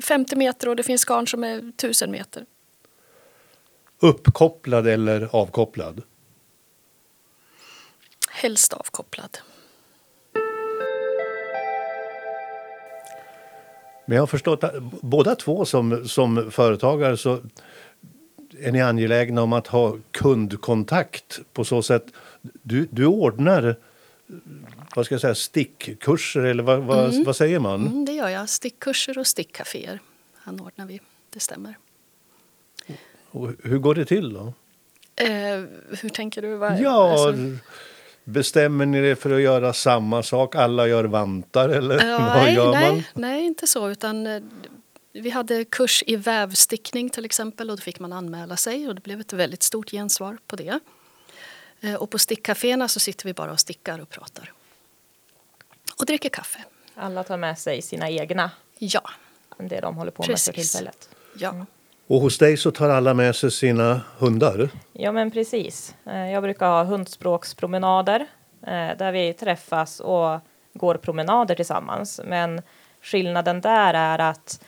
50 0.01 0.35
meter 0.35 0.69
och 0.69 0.75
det 0.75 0.83
finns 0.83 1.05
garn 1.05 1.27
som 1.27 1.43
är 1.43 1.57
1000 1.57 2.11
meter. 2.11 2.45
Uppkopplad 3.99 4.87
eller 4.87 5.29
avkopplad? 5.31 6.01
Helst 8.29 8.73
avkopplad. 8.73 9.37
Men 14.05 14.15
jag 14.15 14.21
har 14.21 14.27
förstått 14.27 14.63
att 14.63 14.73
båda 15.01 15.35
två 15.35 15.65
som, 15.65 16.07
som 16.07 16.51
företagare 16.51 17.17
så 17.17 17.39
är 18.59 18.71
ni 18.71 18.81
angelägna 18.81 19.43
om 19.43 19.53
att 19.53 19.67
ha 19.67 19.97
kundkontakt 20.11 21.39
på 21.53 21.63
så 21.63 21.81
sätt. 21.81 22.05
Du, 22.41 22.87
du 22.91 23.05
ordnar 23.05 23.75
vad 24.95 25.05
ska 25.05 25.13
jag 25.15 25.21
säga, 25.21 25.35
stickkurser 25.35 26.41
eller 26.41 26.63
vad, 26.63 26.79
vad, 26.79 27.25
vad 27.25 27.35
säger 27.35 27.59
man? 27.59 27.87
Mm, 27.87 28.05
det 28.05 28.11
gör 28.11 28.29
jag. 28.29 28.49
Stickkurser 28.49 29.17
och 29.17 29.27
stickcaféer 29.27 29.99
anordnar 30.43 30.85
vi. 30.85 31.01
Det 31.29 31.39
stämmer. 31.39 31.77
Och 33.31 33.51
hur 33.63 33.77
går 33.77 33.95
det 33.95 34.05
till 34.05 34.33
då? 34.33 34.53
Eh, 35.15 35.27
hur 36.01 36.09
tänker 36.09 36.41
du? 36.41 36.55
Vad, 36.55 36.79
Ja, 36.79 37.11
alltså- 37.11 37.33
bestämmer 38.23 38.85
ni 38.85 38.97
er 38.97 39.15
för 39.15 39.31
att 39.35 39.41
göra 39.41 39.73
samma 39.73 40.23
sak? 40.23 40.55
Alla 40.55 40.87
gör 40.87 41.03
vantar 41.03 41.69
eller 41.69 42.07
Ja, 42.07 42.19
vad 42.19 42.35
nej, 42.43 42.55
gör 42.55 42.65
man? 42.71 42.73
nej, 42.81 43.07
nej, 43.13 43.45
inte 43.45 43.67
så. 43.67 43.89
Utan, 43.89 44.27
eh, 44.27 44.41
vi 45.13 45.29
hade 45.29 45.65
kurs 45.65 46.03
i 46.07 46.15
vävstickning 46.15 47.09
till 47.09 47.25
exempel 47.25 47.69
och 47.69 47.77
då 47.77 47.81
fick 47.81 47.99
man 47.99 48.13
anmäla 48.13 48.57
sig 48.57 48.87
och 48.87 48.95
det 48.95 49.01
blev 49.03 49.19
ett 49.21 49.33
väldigt 49.33 49.63
stort 49.63 49.91
gensvar 49.91 50.37
på 50.47 50.55
det. 50.55 50.79
Eh, 51.81 51.95
Och 51.95 52.09
på 52.09 52.19
stickcaféerna 52.19 52.87
så 52.87 52.99
sitter 52.99 53.25
vi 53.25 53.33
bara 53.33 53.51
och 53.51 53.59
stickar 53.59 53.99
och 54.01 54.09
pratar. 54.09 54.51
Och 55.99 56.05
dricker 56.05 56.29
kaffe. 56.29 56.59
Alla 56.95 57.23
tar 57.23 57.37
med 57.37 57.57
sig 57.59 57.81
sina 57.81 58.09
egna, 58.09 58.51
Ja, 58.79 59.01
det 59.57 59.79
de 59.79 59.95
håller 59.97 60.11
på 60.11 60.21
med 60.21 60.25
för 60.39 60.51
Precis. 60.51 60.71
tillfället. 60.71 61.09
ja. 61.37 61.65
Och 62.07 62.21
hos 62.21 62.37
dig 62.37 62.57
så 62.57 62.71
tar 62.71 62.89
alla 62.89 63.13
med 63.13 63.35
sig 63.35 63.51
sina 63.51 64.01
hundar? 64.17 64.69
Ja, 64.93 65.11
men 65.11 65.31
precis. 65.31 65.95
Eh, 66.05 66.31
Jag 66.31 66.43
brukar 66.43 66.67
ha 66.67 66.83
hundspråkspromenader 66.83 68.19
eh, 68.61 68.97
där 68.97 69.11
vi 69.11 69.33
träffas 69.33 69.99
och 69.99 70.39
går 70.73 70.95
promenader 70.95 71.55
tillsammans. 71.55 72.21
Men 72.25 72.61
skillnaden 73.01 73.61
där 73.61 73.93
är 73.93 74.19
att 74.19 74.63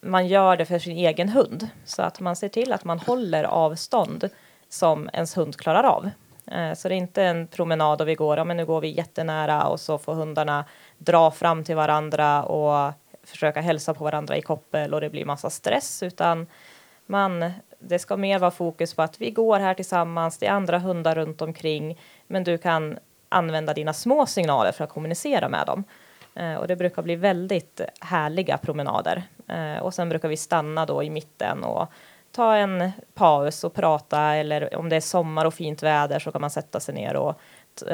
man 0.00 0.26
gör 0.26 0.56
det 0.56 0.66
för 0.66 0.78
sin 0.78 0.96
egen 0.96 1.28
hund 1.28 1.68
så 1.84 2.02
att 2.02 2.20
man 2.20 2.36
ser 2.36 2.48
till 2.48 2.72
att 2.72 2.84
man 2.84 2.98
håller 2.98 3.44
avstånd 3.44 4.28
som 4.68 5.10
ens 5.12 5.36
hund 5.36 5.56
klarar 5.56 5.84
av. 5.84 6.10
Eh, 6.50 6.74
så 6.74 6.88
det 6.88 6.94
är 6.94 6.96
inte 6.96 7.22
en 7.22 7.46
promenad 7.46 8.00
och 8.00 8.08
vi 8.08 8.14
går, 8.14 8.36
ja 8.38 8.44
men 8.44 8.56
nu 8.56 8.66
går 8.66 8.80
vi 8.80 8.88
jättenära 8.88 9.68
och 9.68 9.80
så 9.80 9.98
får 9.98 10.14
hundarna 10.14 10.64
dra 10.98 11.30
fram 11.30 11.64
till 11.64 11.76
varandra 11.76 12.42
och 12.42 12.92
försöka 13.22 13.60
hälsa 13.60 13.94
på 13.94 14.04
varandra 14.04 14.36
i 14.36 14.42
koppel 14.42 14.94
och 14.94 15.00
det 15.00 15.10
blir 15.10 15.24
massa 15.24 15.50
stress 15.50 16.02
utan 16.02 16.46
man, 17.06 17.52
det 17.78 17.98
ska 17.98 18.16
mer 18.16 18.38
vara 18.38 18.50
fokus 18.50 18.94
på 18.94 19.02
att 19.02 19.20
vi 19.20 19.30
går 19.30 19.58
här 19.58 19.74
tillsammans, 19.74 20.38
det 20.38 20.46
är 20.46 20.50
andra 20.50 20.78
hundar 20.78 21.14
runt 21.14 21.42
omkring, 21.42 21.98
men 22.26 22.44
du 22.44 22.58
kan 22.58 22.98
använda 23.28 23.74
dina 23.74 23.92
små 23.92 24.26
signaler 24.26 24.72
för 24.72 24.84
att 24.84 24.90
kommunicera 24.90 25.48
med 25.48 25.66
dem. 25.66 25.84
Eh, 26.34 26.54
och 26.54 26.68
det 26.68 26.76
brukar 26.76 27.02
bli 27.02 27.16
väldigt 27.16 27.80
härliga 28.00 28.58
promenader. 28.58 29.22
Eh, 29.48 29.82
och 29.82 29.94
sen 29.94 30.08
brukar 30.08 30.28
vi 30.28 30.36
stanna 30.36 30.86
då 30.86 31.02
i 31.02 31.10
mitten 31.10 31.64
och 31.64 31.88
ta 32.38 32.56
en 32.56 32.90
paus 33.14 33.64
och 33.64 33.74
prata 33.74 34.20
eller 34.34 34.76
om 34.76 34.88
det 34.88 34.96
är 34.96 35.00
sommar 35.00 35.44
och 35.44 35.54
fint 35.54 35.82
väder 35.82 36.18
så 36.18 36.32
kan 36.32 36.40
man 36.40 36.50
sätta 36.50 36.80
sig 36.80 36.94
ner 36.94 37.16
och 37.16 37.34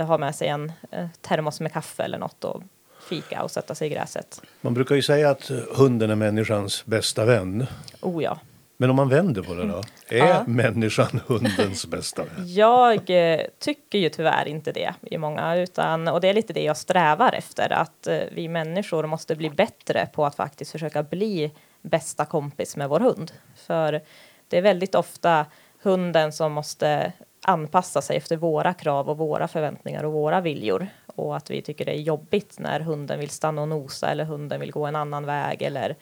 ha 0.06 0.18
med 0.18 0.34
sig 0.34 0.48
en 0.48 0.72
eh, 0.90 1.06
termos 1.20 1.60
med 1.60 1.72
kaffe 1.72 2.02
eller 2.02 2.18
något 2.18 2.44
och 2.44 2.62
fika 3.08 3.42
och 3.42 3.50
sätta 3.50 3.74
sig 3.74 3.86
i 3.90 3.94
gräset. 3.94 4.42
Man 4.60 4.74
brukar 4.74 4.94
ju 4.94 5.02
säga 5.02 5.30
att 5.30 5.50
hunden 5.76 6.10
är 6.10 6.14
människans 6.14 6.86
bästa 6.86 7.24
vän. 7.24 7.66
Oh 8.00 8.22
ja. 8.22 8.38
Men 8.76 8.90
om 8.90 8.96
man 8.96 9.08
vänder 9.08 9.42
på 9.42 9.54
det 9.54 9.64
då? 9.68 9.82
Är 10.08 10.16
Ja. 10.28 10.44
människan 10.46 11.20
hundens 11.26 11.86
bästa 11.86 12.22
vän? 12.22 12.54
Jag 12.54 13.10
eh, 13.10 13.40
tycker 13.58 13.98
ju 13.98 14.08
tyvärr 14.08 14.48
inte 14.48 14.72
det 14.72 14.94
i 15.02 15.18
många, 15.18 15.56
utan, 15.56 16.08
och 16.08 16.20
det 16.20 16.28
är 16.28 16.34
lite 16.34 16.52
det 16.52 16.62
jag 16.62 16.76
strävar 16.76 17.32
efter, 17.32 17.72
att 17.72 18.06
eh, 18.06 18.18
vi 18.32 18.48
människor 18.48 19.06
måste 19.06 19.36
bli 19.36 19.50
bättre 19.50 20.08
på 20.12 20.26
att 20.26 20.34
faktiskt 20.34 20.72
försöka 20.72 21.02
bli 21.02 21.52
bästa 21.82 22.24
kompis 22.24 22.76
med 22.76 22.88
vår 22.88 23.00
hund. 23.00 23.32
För 23.56 24.00
det 24.48 24.58
är 24.58 24.62
väldigt 24.62 24.94
ofta 24.94 25.46
hunden 25.82 26.32
som 26.32 26.52
måste 26.52 27.12
anpassa 27.46 28.02
sig 28.02 28.16
efter 28.16 28.36
våra 28.36 28.74
krav 28.74 29.10
och 29.10 29.18
våra 29.18 29.48
förväntningar 29.48 30.04
och 30.04 30.12
våra 30.12 30.40
viljor. 30.40 30.86
Och 31.06 31.36
att 31.36 31.50
vi 31.50 31.62
tycker 31.62 31.84
det 31.84 31.92
är 31.92 32.00
jobbigt 32.00 32.58
när 32.58 32.80
hunden 32.80 33.20
vill 33.20 33.30
stanna 33.30 33.62
och 33.62 33.68
nosa 33.68 34.08
eller 34.08 34.24
hunden 34.24 34.60
vill 34.60 34.72
gå 34.72 34.86
en 34.86 34.96
annan 34.96 35.26
väg 35.26 35.62
eller 35.62 35.96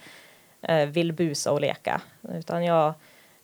eh, 0.63 0.87
vill 0.87 1.13
busa 1.13 1.53
och 1.53 1.61
leka. 1.61 2.01
Utan 2.35 2.65
jag, 2.65 2.95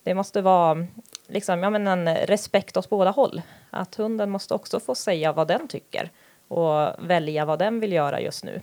det 0.03 0.13
måste 0.13 0.41
vara 0.41 0.87
liksom, 1.27 1.63
ja, 1.63 1.69
men 1.69 1.87
en 1.87 2.15
respekt 2.15 2.77
åt 2.77 2.89
båda 2.89 3.11
håll. 3.11 3.41
Att 3.69 3.95
hunden 3.95 4.29
måste 4.29 4.53
också 4.53 4.79
få 4.79 4.95
säga 4.95 5.33
vad 5.33 5.47
den 5.47 5.67
tycker 5.67 6.11
och 6.47 7.09
välja 7.09 7.45
vad 7.45 7.59
den 7.59 7.79
vill 7.79 7.93
göra 7.93 8.21
just 8.21 8.43
nu. 8.43 8.61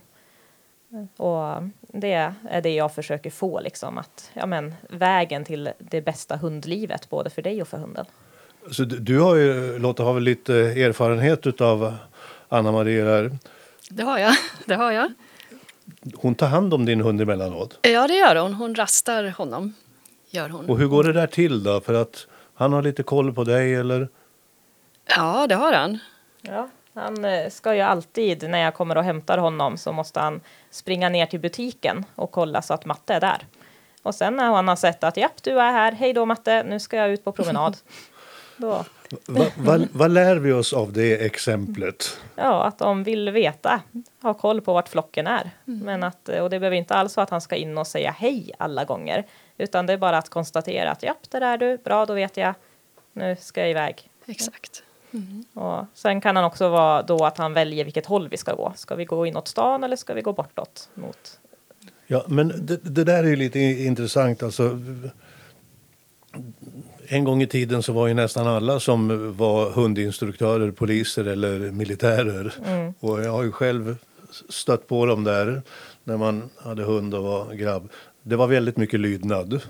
Och 1.16 1.62
det 1.81 2.33
är 2.49 2.61
det 2.61 2.75
jag 2.75 2.95
försöker 2.95 3.31
få, 3.31 3.61
liksom, 3.61 3.99
att 3.99 4.31
ja, 4.35 4.47
men, 4.47 4.75
vägen 4.88 5.45
till 5.45 5.71
det 5.78 6.00
bästa 6.00 6.37
hundlivet, 6.37 7.11
både 7.11 7.31
för 7.31 7.43
dig 7.43 7.62
och 7.62 7.69
för 7.69 7.78
hunden. 7.78 8.07
Så 8.71 8.85
du, 8.85 8.99
du 8.99 9.21
har 9.21 9.37
ju, 9.37 9.78
Lotta, 9.78 10.02
har 10.02 10.14
väl 10.14 10.23
lite 10.23 10.55
erfarenhet 10.55 11.61
av 11.61 11.97
Anna-Maria 12.49 13.05
där. 13.05 13.38
Det 13.90 14.02
har 14.02 14.19
jag. 14.19 14.35
Det 14.66 14.75
har 14.75 14.93
jag. 14.93 15.12
Hon 16.14 16.35
tar 16.35 16.47
hand 16.47 16.75
om 16.75 16.85
din 16.85 17.00
hund 17.00 17.21
emellanåt. 17.21 17.78
Ja, 17.83 18.09
det 18.09 18.14
gör 18.14 18.37
hon. 18.37 18.55
Hon 18.55 18.75
rastar 18.75 19.25
honom. 19.25 19.75
Gör 20.31 20.49
hon. 20.49 20.71
Och 20.71 20.78
hur 20.78 20.87
går 20.87 21.05
det 21.05 21.12
där 21.12 21.26
till 21.26 21.62
då? 21.62 21.81
För 21.81 21.95
att 21.95 22.26
han 22.55 22.73
har 22.73 22.83
lite 22.83 23.02
koll 23.02 23.33
på 23.33 23.45
dig 23.45 23.75
eller? 23.75 24.09
Ja, 25.16 25.47
det 25.47 25.55
har 25.55 25.73
han. 25.73 25.99
Ja, 26.43 26.69
han 26.97 27.25
eh, 27.25 27.50
ska 27.50 27.75
ju 27.75 27.81
alltid, 27.81 28.50
när 28.50 28.59
jag 28.59 28.75
kommer 28.75 28.97
och 28.97 29.05
hämtar 29.05 29.38
honom, 29.38 29.76
så 29.76 29.93
måste 29.93 30.21
han 30.21 30.41
springa 30.71 31.09
ner 31.09 31.26
till 31.26 31.41
butiken 31.41 32.05
och 32.15 32.31
kolla 32.31 32.62
så 32.62 32.75
att 32.75 32.85
Matte 32.85 33.15
är 33.15 33.21
där. 33.21 33.47
Och 34.03 34.15
sen 34.15 34.37
när 34.37 34.45
han 34.45 34.69
har 34.69 34.76
sett 34.76 35.05
att 35.05 35.17
japp, 35.17 35.43
du 35.43 35.61
är 35.61 35.73
här, 35.73 35.93
hej 35.93 36.12
då 36.12 36.26
Matte, 36.26 36.62
nu 36.62 36.81
ska 36.81 36.97
jag 36.97 37.11
ut 37.11 37.25
på 37.25 37.33
promenad. 37.33 37.76
Då, 38.59 38.85
Va, 39.26 39.47
va, 39.57 39.79
vad 39.93 40.11
lär 40.11 40.37
vi 40.37 40.53
oss 40.53 40.73
av 40.73 40.93
det 40.93 41.25
exemplet? 41.26 42.21
ja, 42.37 42.65
att 42.65 42.79
de 42.79 43.05
vill 43.05 43.31
veta, 43.31 43.81
ha 44.23 44.35
koll 44.35 44.61
på 44.61 44.73
vart 44.73 44.88
flocken 44.88 45.26
är. 45.26 45.50
Men 45.65 46.03
att, 46.03 46.29
och 46.29 46.50
det 46.50 46.61
behöver 46.61 46.76
inte 46.76 46.95
alls 46.95 47.17
vara 47.17 47.25
att 47.25 47.31
han 47.31 47.41
ska 47.41 47.57
in 47.57 47.79
och 47.79 47.87
säga 47.87 48.11
hej 48.11 48.53
alla 48.59 48.85
gånger, 48.85 49.26
utan 49.59 49.87
det 49.87 49.93
är 49.93 49.97
bara 49.97 50.19
att 50.19 50.29
konstatera 50.29 50.91
att 50.91 51.03
japp, 51.03 51.31
där 51.31 51.41
är 51.41 51.59
du, 51.59 51.76
bra, 51.76 52.07
då 52.07 52.15
vet 52.15 52.37
jag, 52.37 52.55
nu 53.12 53.37
ska 53.41 53.61
jag 53.61 53.71
iväg. 53.71 54.11
Exakt. 54.26 54.83
Och 55.55 55.85
sen 55.95 56.21
kan 56.21 56.37
han 56.37 56.45
också 56.45 56.69
vara 56.69 57.03
då 57.03 57.25
att 57.25 57.39
han 57.39 57.53
väljer 57.53 57.85
vilket 57.85 58.07
håll 58.07 58.29
vi 58.29 58.37
ska 58.37 58.55
gå. 58.55 58.73
Ska 58.77 58.95
vi 58.95 59.05
gå 59.05 59.27
inåt 59.27 59.49
stan 59.49 59.85
eller 59.85 59.97
ska 59.97 60.15
vi 60.15 60.23
gå 60.23 60.33
bortåt 60.33 60.89
mot? 60.95 61.39
Ja, 62.07 62.25
men 62.29 62.67
det, 62.67 62.77
det 62.83 63.05
där 63.05 63.25
är 63.25 63.29
ju 63.29 63.37
lite 63.37 63.59
intressant. 63.61 64.43
Alltså, 64.43 64.81
en 67.09 67.25
gång 67.25 67.43
i 67.43 67.47
tiden 67.47 67.83
så 67.83 67.93
var 67.93 68.07
ju 68.07 68.15
nästan 68.15 68.47
alla 68.47 68.81
som 68.81 69.37
var 69.37 69.71
hundinstruktörer 69.71 70.71
poliser 70.71 71.25
eller 71.25 71.59
militärer. 71.59 72.55
Och 73.01 73.25
jag 73.25 73.33
har 73.33 73.43
ju 73.43 73.53
själv 73.53 73.97
stött 74.49 74.89
på 74.89 75.07
dem 75.07 75.25
där 75.25 75.63
när 76.05 76.17
man 76.17 76.51
hade 76.57 76.83
hund 76.83 77.15
och 77.15 77.23
var 77.23 77.55
grabb. 77.55 77.91
Det 78.23 78.37
var 78.37 78.47
väldigt 78.47 78.77
mycket 78.77 79.01
lydnad. 79.01 79.61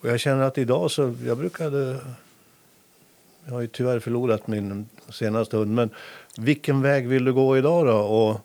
Och 0.00 0.08
jag 0.08 0.20
känner 0.20 0.42
att 0.42 0.58
idag 0.58 0.90
så, 0.90 1.14
jag 1.26 1.38
brukade, 1.38 2.00
jag 3.46 3.52
har 3.52 3.60
ju 3.60 3.66
tyvärr 3.66 3.98
förlorat 4.00 4.46
min 4.46 4.88
senaste 5.08 5.56
hund, 5.56 5.74
men 5.74 5.90
vilken 6.38 6.82
väg 6.82 7.08
vill 7.08 7.24
du 7.24 7.32
gå 7.32 7.58
idag 7.58 7.86
då? 7.86 7.98
Och 7.98 8.40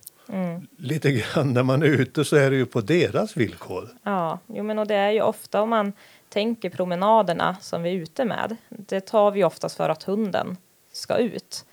lite 0.77 1.11
grann 1.11 1.53
när 1.53 1.63
man 1.63 1.81
är 1.81 1.87
ute 1.87 2.25
så 2.25 2.35
är 2.35 2.51
det 2.51 2.55
ju 2.57 2.65
på 2.65 2.81
deras 2.81 3.37
villkor. 3.37 3.89
Ja, 4.03 4.39
jo, 4.47 4.63
men 4.63 4.79
och 4.79 4.87
det 4.87 4.95
är 4.95 5.11
ju 5.11 5.21
ofta 5.21 5.61
om 5.61 5.69
man 5.69 5.93
tänker 6.29 6.69
promenaderna 6.69 7.57
som 7.61 7.83
vi 7.83 7.89
är 7.89 7.93
ute 7.93 8.25
med. 8.25 8.55
Det 8.69 9.01
tar 9.01 9.31
vi 9.31 9.43
oftast 9.43 9.77
för 9.77 9.89
att 9.89 10.03
hunden 10.03 10.57
ska 10.91 11.17
ut. 11.17 11.65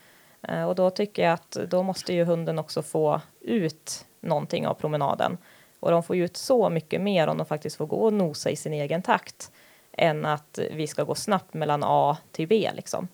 Eh, 0.43 0.65
Och 0.65 0.75
då 0.75 0.91
tycker 0.91 1.23
jag 1.23 1.33
att 1.33 1.51
då 1.51 1.83
måste 1.83 2.13
ju 2.15 2.25
hunden 2.25 2.59
också 2.59 2.83
få 2.83 3.21
ut 3.41 4.05
någonting 4.21 4.67
av 4.67 4.75
promenaden. 4.75 5.39
Och 5.81 5.91
de 5.91 6.03
får 6.03 6.17
ju 6.17 6.25
ut 6.25 6.37
så 6.37 6.71
mycket 6.71 7.01
mer 7.01 7.27
om 7.27 7.37
de 7.37 7.47
faktiskt 7.47 7.77
får 7.77 7.87
gå 7.87 7.97
och 8.05 8.13
nosa 8.13 8.51
i 8.51 8.57
sin 8.57 8.73
egen 8.73 9.03
takt 9.03 9.51
än 9.99 10.27
att 10.27 10.59
vi 10.73 10.87
ska 10.87 11.05
gå 11.05 11.15
snabbt 11.15 11.55
mellan 11.55 11.83
A 11.85 12.17
till 12.33 12.49
B 12.49 12.71
liksom. 12.75 13.09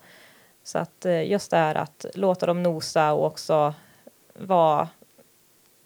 Så 0.63 0.79
att 0.79 1.05
eh, 1.05 1.31
just 1.31 1.51
det 1.51 1.57
här 1.57 1.75
att 1.75 2.07
låta 2.15 2.47
dem 2.47 2.63
nosa 2.63 3.13
och 3.13 3.27
också 3.27 3.75
vara 4.35 4.89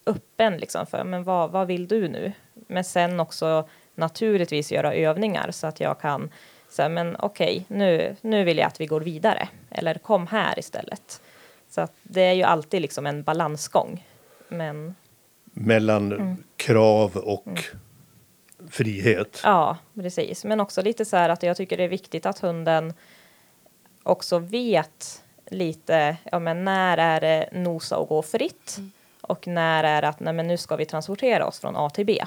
öppen 0.06 0.56
liksom 0.56 0.86
för 0.86 1.04
men 1.04 1.24
vad, 1.24 1.50
vad 1.50 1.66
vill 1.66 1.88
du 1.88 2.08
nu? 2.08 2.32
Men 2.54 2.84
sen 2.84 3.20
också 3.20 3.68
naturligtvis 3.94 4.72
göra 4.72 4.94
övningar 4.94 5.50
så 5.50 5.66
att 5.66 5.80
jag 5.80 6.00
kan 6.00 6.30
säga 6.68 6.88
men 6.88 7.16
okej, 7.18 7.64
okay, 7.68 7.78
nu, 7.78 8.16
nu 8.20 8.44
vill 8.44 8.58
jag 8.58 8.66
att 8.66 8.80
vi 8.80 8.86
går 8.86 9.00
vidare 9.00 9.48
eller 9.70 9.94
kom 9.94 10.26
här 10.26 10.58
istället. 10.58 11.20
Så 11.68 11.80
att 11.80 11.92
det 12.02 12.22
är 12.22 12.32
ju 12.32 12.42
alltid 12.42 12.82
liksom 12.82 13.06
en 13.06 13.22
balansgång. 13.22 14.06
Men 14.48 14.94
mellan 15.44 16.12
mm. 16.12 16.36
krav 16.56 17.16
och 17.16 17.46
mm. 17.46 17.62
Frihet. 18.70 19.40
Ja, 19.44 19.76
precis. 19.94 20.44
Men 20.44 20.60
också 20.60 20.82
lite 20.82 21.04
så 21.04 21.16
här 21.16 21.28
att 21.28 21.42
jag 21.42 21.56
tycker 21.56 21.76
det 21.76 21.84
är 21.84 21.88
viktigt 21.88 22.26
att 22.26 22.38
hunden 22.38 22.94
också 24.02 24.38
vet 24.38 25.22
lite, 25.50 26.16
ja 26.24 26.38
men 26.38 26.64
när 26.64 26.98
är 26.98 27.20
det 27.20 27.48
nosa 27.52 27.96
och 27.96 28.08
gå 28.08 28.22
fritt? 28.22 28.74
Mm. 28.78 28.90
Och 29.20 29.46
när 29.46 29.84
är 29.84 30.02
det 30.02 30.08
att 30.08 30.20
nej, 30.20 30.34
men 30.34 30.46
nu 30.46 30.56
ska 30.56 30.76
vi 30.76 30.86
transportera 30.86 31.46
oss 31.46 31.60
från 31.60 31.76
A 31.76 31.90
till 31.90 32.06
B? 32.06 32.24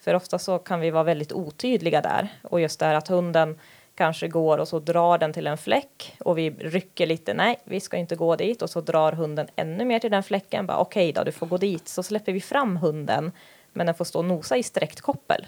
För 0.00 0.14
ofta 0.14 0.38
så 0.38 0.58
kan 0.58 0.80
vi 0.80 0.90
vara 0.90 1.04
väldigt 1.04 1.32
otydliga 1.32 2.00
där. 2.00 2.28
Och 2.42 2.60
just 2.60 2.80
det 2.80 2.86
här 2.86 2.94
att 2.94 3.08
hunden 3.08 3.58
kanske 3.94 4.28
går 4.28 4.58
och 4.58 4.68
så 4.68 4.78
drar 4.78 5.18
den 5.18 5.32
till 5.32 5.46
en 5.46 5.58
fläck 5.58 6.16
och 6.20 6.38
vi 6.38 6.50
rycker 6.50 7.06
lite. 7.06 7.34
Nej, 7.34 7.58
vi 7.64 7.80
ska 7.80 7.96
inte 7.96 8.16
gå 8.16 8.36
dit 8.36 8.62
och 8.62 8.70
så 8.70 8.80
drar 8.80 9.12
hunden 9.12 9.48
ännu 9.56 9.84
mer 9.84 9.98
till 9.98 10.10
den 10.10 10.22
fläcken. 10.22 10.70
Okej 10.70 10.80
okay 10.80 11.12
då, 11.12 11.24
du 11.24 11.32
får 11.32 11.46
gå 11.46 11.56
dit. 11.56 11.88
Så 11.88 12.02
släpper 12.02 12.32
vi 12.32 12.40
fram 12.40 12.76
hunden, 12.76 13.32
men 13.72 13.86
den 13.86 13.94
får 13.94 14.04
stå 14.04 14.18
och 14.18 14.24
nosa 14.24 14.56
i 14.56 14.62
sträckt 14.62 15.00
koppel. 15.00 15.46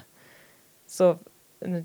Så 0.93 1.17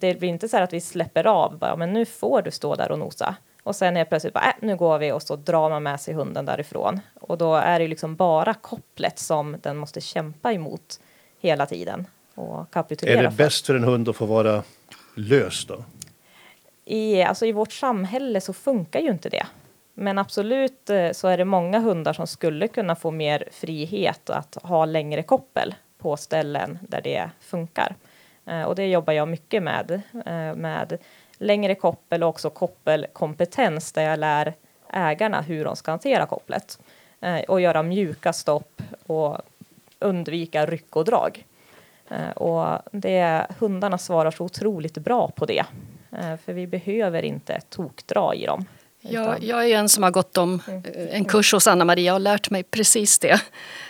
det 0.00 0.18
blir 0.18 0.28
inte 0.28 0.48
så 0.48 0.56
att 0.56 0.72
vi 0.72 0.80
släpper 0.80 1.26
av, 1.26 1.58
bara, 1.58 1.76
men 1.76 1.92
nu 1.92 2.04
får 2.04 2.42
du 2.42 2.50
stå 2.50 2.74
där 2.74 2.92
och 2.92 2.98
nosa. 2.98 3.36
Och 3.62 3.76
sen 3.76 3.96
är 3.96 4.04
plötsligt 4.04 4.34
bara, 4.34 4.44
äh, 4.44 4.54
nu 4.60 4.76
går 4.76 4.98
vi 4.98 5.12
och 5.12 5.22
så 5.22 5.36
drar 5.36 5.70
man 5.70 5.82
med 5.82 6.00
sig 6.00 6.14
hunden 6.14 6.44
därifrån. 6.44 7.00
Och 7.20 7.38
då 7.38 7.54
är 7.54 7.78
det 7.78 7.88
liksom 7.88 8.16
bara 8.16 8.54
kopplet 8.54 9.18
som 9.18 9.56
den 9.62 9.76
måste 9.76 10.00
kämpa 10.00 10.52
emot 10.52 11.00
hela 11.40 11.66
tiden 11.66 12.06
och 12.34 12.70
kapitulera 12.70 13.18
Är 13.18 13.22
det 13.22 13.36
bäst 13.36 13.66
för 13.66 13.74
en 13.74 13.84
hund 13.84 14.08
att 14.08 14.16
få 14.16 14.26
vara 14.26 14.62
lös 15.14 15.66
då? 15.66 15.84
I, 16.84 17.22
alltså 17.22 17.46
I 17.46 17.52
vårt 17.52 17.72
samhälle 17.72 18.40
så 18.40 18.52
funkar 18.52 19.00
ju 19.00 19.10
inte 19.10 19.28
det. 19.28 19.46
Men 19.94 20.18
absolut 20.18 20.90
eh, 20.90 21.10
så 21.12 21.28
är 21.28 21.38
det 21.38 21.44
många 21.44 21.78
hundar 21.78 22.12
som 22.12 22.26
skulle 22.26 22.68
kunna 22.68 22.96
få 22.96 23.10
mer 23.10 23.44
frihet 23.52 24.30
att 24.30 24.58
ha 24.62 24.84
längre 24.84 25.22
koppel 25.22 25.74
på 25.98 26.16
ställen 26.16 26.78
där 26.82 27.00
det 27.00 27.30
funkar. 27.40 27.94
Eh, 28.49 28.62
och 28.62 28.75
det 28.75 28.87
jobbar 28.87 29.12
jag 29.12 29.28
mycket 29.28 29.62
med, 29.62 30.02
eh, 30.26 30.55
med 30.55 30.99
längre 31.38 31.75
koppel 31.75 32.23
och 32.23 32.28
också 32.28 32.50
koppelkompetens 32.50 33.93
där 33.93 34.02
jag 34.02 34.19
lär 34.19 34.55
ägarna 34.93 35.40
hur 35.40 35.64
de 35.64 35.76
ska 35.76 35.90
hantera 35.90 36.26
kopplet 36.26 36.78
eh, 37.21 37.40
och 37.40 37.61
göra 37.61 37.83
mjuka 37.83 38.33
stopp 38.33 38.83
och 39.07 39.38
undvika 39.99 40.67
ryck 40.67 40.97
och 40.97 41.05
drag. 41.05 41.45
Och 42.35 42.78
det, 42.93 43.47
hundarna 43.59 43.99
svarar 43.99 44.31
så 44.31 44.45
otroligt 44.45 44.99
bra 44.99 45.28
på 45.28 45.47
det. 45.47 45.64
För 46.45 46.52
vi 46.52 46.67
behöver 46.67 47.23
inte 47.23 47.61
tokdra 47.61 48.35
i 48.35 48.47
dem. 48.47 48.64
Jag, 49.10 49.44
jag 49.44 49.70
är 49.70 49.78
en 49.78 49.88
som 49.88 50.02
har 50.02 50.10
gått 50.10 50.38
om 50.38 50.62
mm. 50.68 50.84
eh, 50.84 51.16
en 51.16 51.24
kurs 51.24 51.52
hos 51.52 51.66
Anna 51.66 51.84
Maria 51.84 52.14
och 52.14 52.20
lärt 52.20 52.50
mig 52.50 52.62
precis 52.62 53.18
det. 53.18 53.40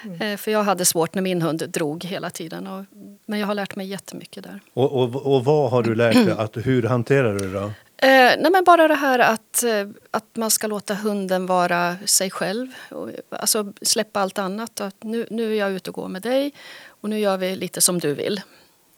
Mm. 0.04 0.22
Eh, 0.22 0.36
för 0.36 0.50
jag 0.50 0.62
hade 0.62 0.84
svårt 0.84 1.14
när 1.14 1.22
min 1.22 1.42
hund 1.42 1.68
drog 1.68 2.04
hela 2.04 2.30
tiden. 2.30 2.66
Och, 2.66 2.84
men 3.26 3.38
jag 3.38 3.46
har 3.46 3.54
lärt 3.54 3.76
mig 3.76 3.86
jättemycket 3.86 4.44
där. 4.44 4.60
Och, 4.74 4.92
och, 4.92 5.34
och 5.34 5.44
vad 5.44 5.70
har 5.70 5.82
du 5.82 5.94
lärt 5.94 6.14
dig? 6.14 6.34
Att, 6.38 6.56
hur 6.56 6.82
hanterar 6.82 7.34
du 7.34 7.38
det 7.38 7.52
då? 7.52 7.64
Eh, 8.02 8.34
nej 8.38 8.50
men 8.52 8.64
bara 8.64 8.88
det 8.88 8.94
här 8.94 9.18
att, 9.18 9.64
att 10.10 10.36
man 10.36 10.50
ska 10.50 10.66
låta 10.66 10.94
hunden 10.94 11.46
vara 11.46 11.96
sig 12.04 12.30
själv. 12.30 12.68
Och, 12.90 13.10
alltså 13.30 13.72
släppa 13.82 14.20
allt 14.20 14.38
annat. 14.38 14.80
Att 14.80 15.02
nu, 15.02 15.26
nu 15.30 15.52
är 15.52 15.58
jag 15.58 15.72
ute 15.72 15.90
och 15.90 15.94
går 15.94 16.08
med 16.08 16.22
dig 16.22 16.52
och 16.86 17.08
nu 17.08 17.18
gör 17.18 17.36
vi 17.36 17.56
lite 17.56 17.80
som 17.80 17.98
du 17.98 18.14
vill. 18.14 18.40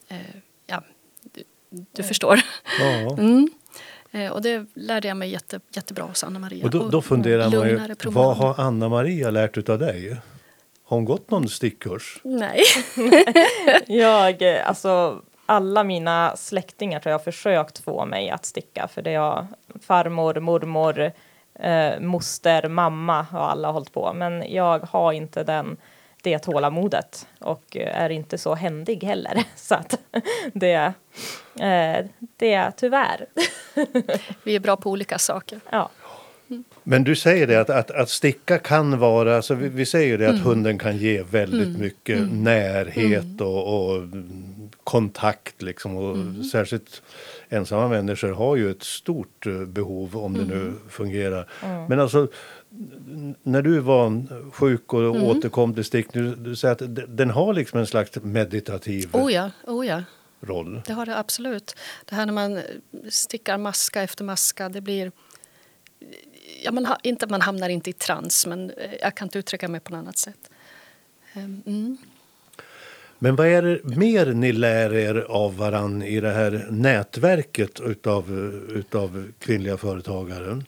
Eh, 0.09 0.16
ja, 0.66 0.83
du 1.92 2.02
förstår. 2.02 2.40
Ja. 2.80 3.16
Mm. 3.18 3.48
Eh, 4.12 4.31
och 4.31 4.42
det 4.42 4.66
lärde 4.75 5.09
jag 5.09 5.16
mig 5.16 5.31
jätte, 5.31 5.61
jättebra 5.70 6.05
hos 6.05 6.25
Anna-Maria. 6.25 6.64
Och 6.64 6.70
då, 6.70 6.88
då 6.88 7.03
funderar 7.03 7.51
man 7.51 7.68
ju, 7.68 7.81
vad 8.05 8.37
har 8.37 8.55
Anna-Maria 8.59 9.31
lärt 9.31 9.68
av 9.68 9.79
dig? 9.79 10.16
Har 10.85 10.96
hon 10.96 11.05
gått 11.05 11.31
någon 11.31 11.49
stickkurs? 11.49 12.20
Nej. 12.23 12.62
jag, 13.87 14.44
alltså 14.44 15.23
alla 15.46 15.85
mina 15.85 16.37
släktingar 16.37 17.01
tror 17.01 17.11
jag 17.11 17.18
har 17.18 17.25
försökt 17.25 17.79
få 17.79 18.05
mig 18.05 18.31
att 18.31 18.44
sticka 18.44 18.88
för 18.88 19.03
det 19.03 19.14
är 19.14 19.46
farmor, 19.81 20.40
mormor, 20.40 21.12
eh, 21.55 22.01
moster, 22.01 22.68
mamma 22.68 23.23
har 23.23 23.40
alla 23.49 23.70
hållit 23.70 23.92
på. 23.92 24.12
Men 24.12 24.53
jag 24.53 24.79
har 24.79 25.12
inte 25.12 25.44
den 25.44 25.77
det 26.22 26.38
tålamodet 26.38 27.26
och 27.38 27.76
är 27.76 28.11
inte 28.11 28.38
så 28.38 28.54
händig 28.54 29.04
heller. 29.04 29.44
Så 29.56 29.74
att 29.74 29.98
det, 30.52 30.92
eh, 31.61 32.06
det 32.37 32.52
är 32.52 32.70
tyvärr. 32.70 33.26
Vi 34.42 34.56
är 34.56 34.61
bra 34.61 34.76
på 34.76 34.90
olika 34.90 35.18
saker. 35.18 35.61
Ja. 35.70 35.90
Men 36.83 37.04
du 37.04 37.16
säger 37.16 37.46
det 37.46 37.61
att, 37.61 37.70
att, 37.70 37.90
att 37.90 38.09
sticka 38.09 38.59
kan 38.59 38.98
vara, 38.98 39.37
alltså 39.37 39.54
vi, 39.54 39.68
vi 39.68 39.87
säger 39.87 40.18
det 40.18 40.26
att 40.26 40.35
mm. 40.35 40.44
hunden 40.44 40.78
kan 40.78 40.96
ge 40.96 41.22
väldigt 41.22 41.68
mm. 41.68 41.80
mycket 41.80 42.18
mm. 42.18 42.44
närhet 42.44 43.22
mm. 43.22 43.46
och, 43.46 43.94
och, 43.94 44.02
kontakt 44.85 45.62
liksom. 45.62 45.96
Och 45.96 46.14
mm. 46.14 46.44
Särskilt 46.44 47.02
ensamma 47.48 47.88
människor 47.88 48.33
har 48.33 48.56
ju 48.56 48.70
ett 48.70 48.83
stort 48.83 49.46
eh, 49.46 49.61
behov 49.61 50.16
om 50.16 50.35
det 50.35 50.44
nu 50.44 50.61
mm. 50.61 50.78
fungerar. 50.88 51.46
Men 51.88 52.00
alltså 52.00 52.28
när 53.42 53.62
du 53.62 53.78
var 53.78 54.24
sjuk 54.52 54.92
och 54.92 55.00
mm. 55.00 55.22
återkom 55.22 55.74
till 55.74 55.85
stick, 55.85 56.12
du, 56.12 56.35
du 56.35 56.56
säger 56.56 56.72
att 56.72 57.16
den 57.16 57.30
har 57.30 57.54
liksom 57.54 57.78
en 57.78 57.87
slags 57.87 58.16
meditativ 58.22 59.09
oh 59.12 59.33
ja, 59.33 59.50
oh 59.66 59.87
ja. 59.87 60.02
roll. 60.40 60.83
Det 60.87 60.92
har 60.92 61.06
det 61.06 61.18
absolut. 61.18 61.76
Det 62.04 62.14
här 62.14 62.26
när 62.26 62.33
man 62.33 62.61
stickar 63.09 63.59
maska 63.59 64.02
efter 64.02 64.24
maska, 64.24 64.68
det 64.68 64.80
blir... 64.80 65.12
Ja, 66.64 66.72
man, 66.72 66.87
ha, 66.87 66.98
inte, 67.02 67.26
man 67.26 67.40
hamnar 67.40 67.68
inte 67.68 67.90
i 67.90 67.92
trans, 67.92 68.46
men 68.46 68.70
eh, 68.70 68.94
jag 69.00 69.14
kan 69.14 69.26
inte 69.26 69.38
uttrycka 69.38 69.68
mig 69.68 69.80
på 69.80 69.92
något 69.92 69.98
annat 69.98 70.18
sätt. 70.18 70.50
Ehm, 71.33 71.62
mm. 71.66 71.96
Men 73.18 73.37
vad 73.37 73.46
är 73.46 73.62
det 73.62 73.85
mer 73.85 74.26
ni 74.26 74.52
lär 74.52 74.94
er 74.94 75.14
av 75.28 75.56
varann 75.56 76.02
i 76.02 76.20
det 76.20 76.30
här 76.30 76.66
nätverket 76.70 77.80
utav, 77.80 78.33
utav 78.74 79.33
kvinnliga 79.38 79.76
företagare? 79.76 80.62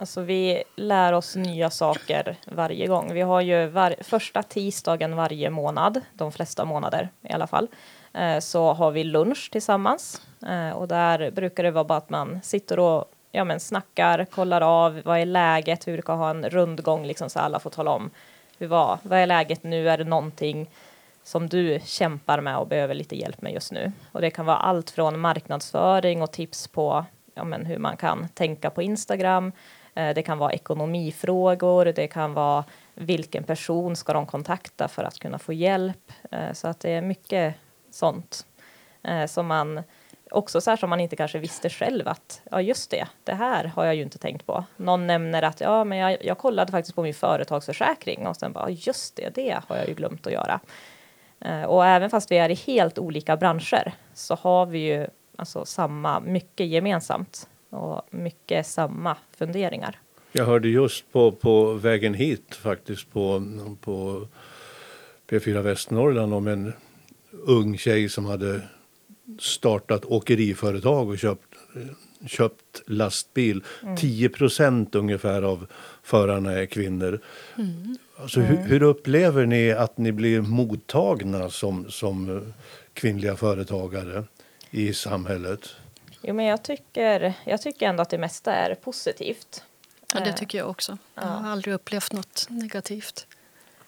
Alltså 0.00 0.20
vi 0.20 0.62
lär 0.76 1.12
oss 1.12 1.36
nya 1.36 1.70
saker 1.70 2.36
varje 2.46 2.86
gång. 2.86 3.12
Vi 3.12 3.20
har 3.20 3.40
ju 3.40 3.66
var, 3.66 3.94
första 4.00 4.42
tisdagen 4.42 5.16
varje 5.16 5.50
månad, 5.50 6.00
de 6.12 6.32
flesta 6.32 6.64
månader 6.64 7.08
i 7.22 7.32
alla 7.32 7.46
fall, 7.46 7.68
eh, 8.14 8.38
så 8.38 8.72
har 8.72 8.90
vi 8.90 9.04
lunch 9.04 9.48
tillsammans. 9.52 10.22
Eh, 10.46 10.70
och 10.70 10.88
där 10.88 11.30
brukar 11.30 11.62
det 11.62 11.70
vara 11.70 11.84
bara 11.84 11.98
att 11.98 12.10
man 12.10 12.40
sitter 12.42 12.78
och 12.78 13.04
ja, 13.32 13.44
men 13.44 13.60
snackar, 13.60 14.24
kollar 14.24 14.60
av 14.60 15.02
vad 15.04 15.18
är 15.18 15.26
läget, 15.26 15.88
vi 15.88 15.92
brukar 15.92 16.14
ha 16.14 16.30
en 16.30 16.50
rundgång 16.50 17.06
liksom, 17.06 17.30
så 17.30 17.38
alla 17.38 17.58
får 17.60 17.70
tala 17.70 17.90
om 17.90 18.10
hur 18.58 18.66
var, 18.66 18.98
vad 19.02 19.18
är 19.18 19.26
läget 19.26 19.62
nu, 19.62 19.88
är 19.88 19.98
det 19.98 20.04
någonting 20.04 20.70
som 21.22 21.48
du 21.48 21.80
kämpar 21.84 22.40
med 22.40 22.58
och 22.58 22.66
behöver 22.66 22.94
lite 22.94 23.16
hjälp 23.16 23.42
med 23.42 23.52
just 23.52 23.72
nu. 23.72 23.92
Och 24.12 24.20
det 24.20 24.30
kan 24.30 24.46
vara 24.46 24.56
allt 24.56 24.90
från 24.90 25.20
marknadsföring 25.20 26.22
och 26.22 26.32
tips 26.32 26.68
på 26.68 27.04
ja, 27.34 27.44
men 27.44 27.66
hur 27.66 27.78
man 27.78 27.96
kan 27.96 28.28
tänka 28.28 28.70
på 28.70 28.82
Instagram 28.82 29.52
Eh, 29.94 30.14
det 30.14 30.22
kan 30.22 30.38
vara 30.38 30.52
ekonomifrågor, 30.52 31.84
det 31.84 32.06
kan 32.06 32.34
vara 32.34 32.64
vilken 32.94 33.44
person 33.44 33.96
ska 33.96 34.12
de 34.12 34.26
kontakta 34.26 34.88
för 34.88 35.04
att 35.04 35.18
kunna 35.18 35.38
få 35.38 35.52
hjälp. 35.52 36.12
Eh, 36.30 36.52
så 36.52 36.68
att 36.68 36.80
det 36.80 36.90
är 36.90 37.02
mycket 37.02 37.54
sånt 37.90 38.46
eh, 39.02 39.26
som 39.26 39.46
man 39.46 39.82
också 40.30 40.60
så 40.60 40.70
här 40.70 40.76
som 40.76 40.90
man 40.90 41.00
inte 41.00 41.16
kanske 41.16 41.38
visste 41.38 41.70
själv 41.70 42.08
att 42.08 42.42
ja 42.50 42.60
just 42.60 42.90
det, 42.90 43.08
det 43.24 43.34
här 43.34 43.64
har 43.64 43.84
jag 43.84 43.94
ju 43.94 44.02
inte 44.02 44.18
tänkt 44.18 44.46
på. 44.46 44.64
Någon 44.76 45.06
nämner 45.06 45.42
att 45.42 45.60
ja, 45.60 45.84
men 45.84 45.98
jag, 45.98 46.24
jag 46.24 46.38
kollade 46.38 46.72
faktiskt 46.72 46.94
på 46.94 47.02
min 47.02 47.14
företagsförsäkring 47.14 48.26
och 48.26 48.36
sen 48.36 48.52
bara 48.52 48.70
just 48.70 49.16
det, 49.16 49.34
det 49.34 49.58
har 49.68 49.76
jag 49.76 49.88
ju 49.88 49.94
glömt 49.94 50.26
att 50.26 50.32
göra. 50.32 50.60
Och 51.66 51.86
även 51.86 52.10
fast 52.10 52.30
vi 52.30 52.38
är 52.38 52.48
i 52.48 52.54
helt 52.54 52.98
olika 52.98 53.36
branscher 53.36 53.92
så 54.14 54.34
har 54.34 54.66
vi 54.66 54.78
ju 54.78 55.06
alltså 55.36 55.64
samma 55.64 56.20
mycket 56.20 56.66
gemensamt 56.66 57.48
och 57.70 58.02
mycket 58.10 58.66
samma 58.66 59.16
funderingar. 59.36 59.98
Jag 60.32 60.44
hörde 60.44 60.68
just 60.68 61.12
på, 61.12 61.32
på 61.32 61.72
vägen 61.72 62.14
hit 62.14 62.54
faktiskt 62.54 63.12
på, 63.12 63.42
på 63.80 64.26
P4 65.28 65.62
Västernorrland 65.62 66.34
om 66.34 66.46
en 66.46 66.72
ung 67.30 67.78
tjej 67.78 68.08
som 68.08 68.24
hade 68.24 68.60
startat 69.38 70.04
åkeriföretag 70.04 71.08
och 71.08 71.18
köpt, 71.18 71.54
köpt 72.26 72.82
lastbil. 72.86 73.64
Mm. 73.82 73.96
10 73.96 74.28
procent 74.28 74.94
ungefär 74.94 75.42
av 75.42 75.66
förarna 76.02 76.52
är 76.52 76.66
kvinnor. 76.66 77.20
Mm. 77.58 77.96
Alltså. 78.16 78.40
Hur, 78.40 78.56
hur, 78.56 78.82
upplever 78.82 79.46
ni 79.46 79.72
att 79.72 79.98
ni 79.98 80.12
blir 80.12 80.40
mottagna 80.40 81.50
som, 81.50 81.90
som 81.90 82.42
kvinnliga 82.92 83.36
företagare 83.36 84.24
i 84.70 84.92
samhället? 84.92 85.60
Jo, 86.22 86.34
men 86.34 86.44
jag 86.44 86.62
tycker, 86.62 87.34
jag 87.44 87.62
tycker 87.62 87.88
ändå 87.88 88.02
att 88.02 88.10
det 88.10 88.18
mesta 88.18 88.52
är 88.52 88.74
positivt. 88.74 89.64
Ja, 90.14 90.20
det 90.20 90.32
tycker 90.32 90.58
jag 90.58 90.70
också. 90.70 90.98
Jag 91.14 91.22
har 91.22 91.50
aldrig 91.50 91.74
upplevt 91.74 92.12
något 92.12 92.46
negativt. 92.48 93.26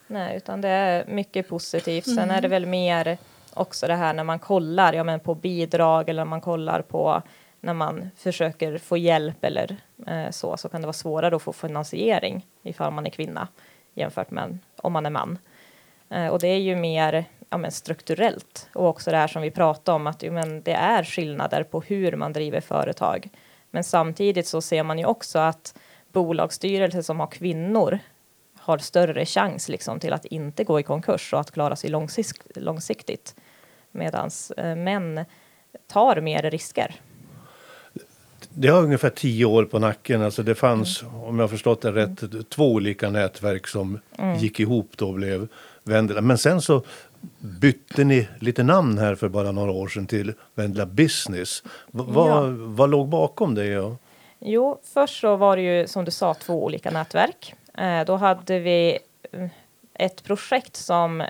Nej, 0.07 0.37
utan 0.37 0.61
det 0.61 0.69
är 0.69 1.05
mycket 1.05 1.47
positivt. 1.47 2.05
Sen 2.05 2.31
är 2.31 2.41
det 2.41 2.47
väl 2.47 2.65
mer 2.65 3.17
också 3.53 3.87
det 3.87 3.95
här 3.95 4.13
när 4.13 4.23
man 4.23 4.39
kollar 4.39 4.93
ja, 4.93 5.03
men 5.03 5.19
på 5.19 5.35
bidrag 5.35 6.09
eller 6.09 6.25
man 6.25 6.41
kollar 6.41 6.81
på 6.81 7.21
när 7.59 7.73
man 7.73 8.09
försöker 8.17 8.77
få 8.77 8.97
hjälp 8.97 9.43
eller 9.43 9.77
eh, 10.07 10.29
så, 10.31 10.57
så 10.57 10.69
kan 10.69 10.81
det 10.81 10.87
vara 10.87 10.93
svårare 10.93 11.35
att 11.35 11.41
få 11.41 11.53
finansiering 11.53 12.47
ifall 12.63 12.93
man 12.93 13.05
är 13.05 13.09
kvinna 13.09 13.47
jämfört 13.93 14.31
med 14.31 14.57
om 14.77 14.93
man 14.93 15.05
är 15.05 15.09
man. 15.09 15.37
Eh, 16.09 16.27
och 16.27 16.39
det 16.39 16.47
är 16.47 16.59
ju 16.59 16.75
mer 16.75 17.25
ja, 17.51 17.57
men 17.57 17.71
strukturellt 17.71 18.69
och 18.73 18.87
också 18.87 19.11
det 19.11 19.17
här 19.17 19.27
som 19.27 19.41
vi 19.41 19.51
pratade 19.51 19.95
om 19.95 20.07
att 20.07 20.23
jo, 20.23 20.33
men 20.33 20.61
det 20.61 20.73
är 20.73 21.03
skillnader 21.03 21.63
på 21.63 21.81
hur 21.81 22.15
man 22.15 22.33
driver 22.33 22.61
företag. 22.61 23.29
Men 23.71 23.83
samtidigt 23.83 24.47
så 24.47 24.61
ser 24.61 24.83
man 24.83 24.99
ju 24.99 25.05
också 25.05 25.39
att 25.39 25.77
bolagsstyrelser 26.11 27.01
som 27.01 27.19
har 27.19 27.27
kvinnor 27.27 27.99
har 28.57 28.77
större 28.77 29.25
chans 29.25 29.69
liksom 29.69 29.99
till 29.99 30.13
att 30.13 30.25
inte 30.25 30.63
gå 30.63 30.79
i 30.79 30.83
konkurs 30.83 31.33
och 31.33 31.39
att 31.39 31.51
klara 31.51 31.75
sig 31.75 31.89
långsikt, 31.89 32.41
långsiktigt. 32.55 33.35
Medan 33.91 34.29
eh, 34.57 34.75
män 34.75 35.25
tar 35.87 36.21
mer 36.21 36.51
risker. 36.51 36.95
Det 38.49 38.67
har 38.67 38.83
ungefär 38.83 39.09
tio 39.09 39.45
år 39.45 39.65
på 39.65 39.79
nacken. 39.79 40.21
Alltså 40.21 40.43
det 40.43 40.55
fanns, 40.55 41.03
om 41.13 41.39
jag 41.39 41.49
förstått 41.49 41.81
det 41.81 41.91
rätt, 41.91 42.49
två 42.49 42.71
olika 42.71 43.09
nätverk 43.09 43.67
som 43.67 43.99
gick 44.39 44.59
ihop 44.59 44.91
då 44.95 45.07
och 45.07 45.13
blev 45.13 45.47
Vendela. 45.83 46.21
Men 46.21 46.37
sen 46.37 46.61
så 46.61 46.83
bytte 47.39 48.03
ni 48.03 48.27
lite 48.39 48.63
namn 48.63 48.97
här 48.97 49.15
för 49.15 49.29
bara 49.29 49.51
några 49.51 49.71
år 49.71 49.87
sedan 49.87 50.07
till 50.07 50.33
Vendela 50.55 50.85
Business. 50.85 51.63
V- 51.65 52.03
vad, 52.07 52.29
Ja. 52.29 52.43
vad 52.57 52.89
låg 52.89 53.07
bakom 53.07 53.55
det? 53.55 53.77
Och, 53.79 53.93
Jo, 54.39 54.79
först 54.93 55.21
så 55.21 55.35
var 55.35 55.55
det 55.57 55.61
ju 55.63 55.87
som 55.87 56.05
du 56.05 56.11
sa 56.11 56.33
två 56.33 56.63
olika 56.63 56.91
nätverk. 56.91 57.53
Eh, 57.77 58.05
då 58.05 58.15
hade 58.15 58.59
vi 58.59 58.99
eh, 59.31 59.47
ett 59.93 60.23
projekt 60.23 60.75
som 60.75 61.23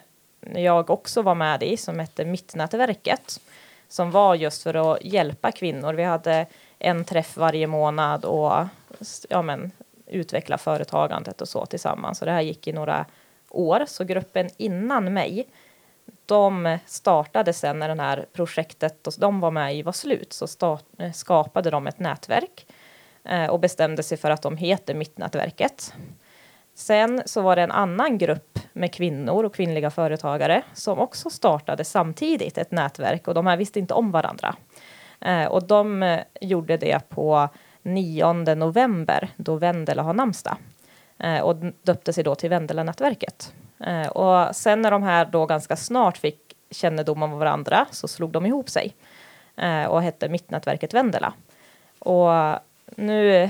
jag 0.55 0.89
också 0.89 1.21
var 1.21 1.35
med 1.35 1.63
i 1.63 1.77
som 1.77 1.99
hette 1.99 2.25
Mittnätverket 2.25 3.39
som 3.87 4.11
var 4.11 4.35
just 4.35 4.63
för 4.63 4.93
att 4.93 5.03
hjälpa 5.05 5.51
kvinnor. 5.51 5.93
Vi 5.93 6.03
hade 6.03 6.45
en 6.79 7.05
träff 7.05 7.37
varje 7.37 7.67
månad 7.67 8.25
och 8.25 8.51
ja, 9.29 9.41
men, 9.41 9.71
utveckla 10.07 10.57
företagandet 10.57 11.41
och 11.41 11.47
så 11.49 11.65
tillsammans. 11.65 12.17
Så 12.17 12.25
det 12.25 12.31
här 12.31 12.41
gick 12.41 12.67
i 12.67 12.73
några 12.73 13.05
år. 13.49 13.83
Så 13.87 14.03
gruppen 14.03 14.49
innan 14.57 15.13
mig 15.13 15.47
de 16.31 16.77
startade 16.85 17.53
sen 17.53 17.79
när 17.79 17.95
det 17.95 18.01
här 18.01 18.25
projektet 18.33 19.07
och 19.07 19.13
de 19.17 19.39
var 19.39 19.51
med 19.51 19.75
i 19.75 19.81
var 19.81 19.91
slut 19.91 20.33
så 20.33 20.47
start, 20.47 20.83
skapade 21.13 21.69
de 21.69 21.87
ett 21.87 21.99
nätverk 21.99 22.65
eh, 23.23 23.45
och 23.45 23.59
bestämde 23.59 24.03
sig 24.03 24.17
för 24.17 24.29
att 24.29 24.41
de 24.41 24.57
heter 24.57 24.93
Mittnätverket. 24.93 25.93
Sen 26.75 27.21
så 27.25 27.41
var 27.41 27.55
det 27.55 27.61
en 27.61 27.71
annan 27.71 28.17
grupp 28.17 28.59
med 28.73 28.93
kvinnor 28.93 29.43
och 29.43 29.55
kvinnliga 29.55 29.89
företagare 29.89 30.63
som 30.73 30.99
också 30.99 31.29
startade 31.29 31.83
samtidigt 31.83 32.57
ett 32.57 32.71
nätverk 32.71 33.27
och 33.27 33.33
de 33.33 33.47
här 33.47 33.57
visste 33.57 33.79
inte 33.79 33.93
om 33.93 34.11
varandra. 34.11 34.55
Eh, 35.21 35.45
och 35.45 35.67
de 35.67 36.03
eh, 36.03 36.19
gjorde 36.41 36.77
det 36.77 37.09
på 37.09 37.49
9 37.81 38.33
november 38.33 39.29
då 39.35 39.55
Vendela 39.55 40.03
har 40.03 40.13
namnsdag 40.13 40.57
eh, 41.19 41.39
och 41.39 41.55
döpte 41.83 42.13
sig 42.13 42.23
då 42.23 42.35
till 42.35 42.49
Vendela-nätverket. 42.49 43.53
Eh, 43.83 44.07
och 44.07 44.55
sen 44.55 44.81
när 44.81 44.91
de 44.91 45.03
här 45.03 45.25
då 45.25 45.45
ganska 45.45 45.75
snart 45.75 46.17
fick 46.17 46.55
kännedom 46.71 47.23
om 47.23 47.31
varandra 47.31 47.85
så 47.91 48.07
slog 48.07 48.31
de 48.31 48.45
ihop 48.45 48.69
sig 48.69 48.95
eh, 49.55 49.85
och 49.85 50.01
hette 50.01 50.29
Mittnätverket 50.29 50.93
Vendela. 50.93 51.33
Och 51.99 52.29
nu 52.95 53.49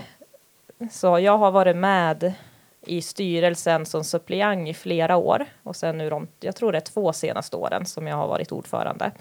så 0.92 1.20
jag 1.20 1.38
har 1.38 1.52
varit 1.52 1.76
med 1.76 2.34
i 2.86 3.02
styrelsen 3.02 3.86
som 3.86 4.04
suppleant 4.04 4.68
i 4.68 4.74
flera 4.74 5.16
år 5.16 5.46
och 5.64 5.76
sen 5.76 5.98
nu 5.98 6.10
de, 6.10 6.28
jag 6.40 6.56
tror 6.56 6.72
det 6.72 6.78
är 6.78 6.82
två 6.82 7.14
senaste 7.14 7.56
åren 7.56 7.86
som 7.86 8.08
jag 8.08 8.16
har 8.16 8.28
varit 8.28 8.52
ordförande. 8.52 9.12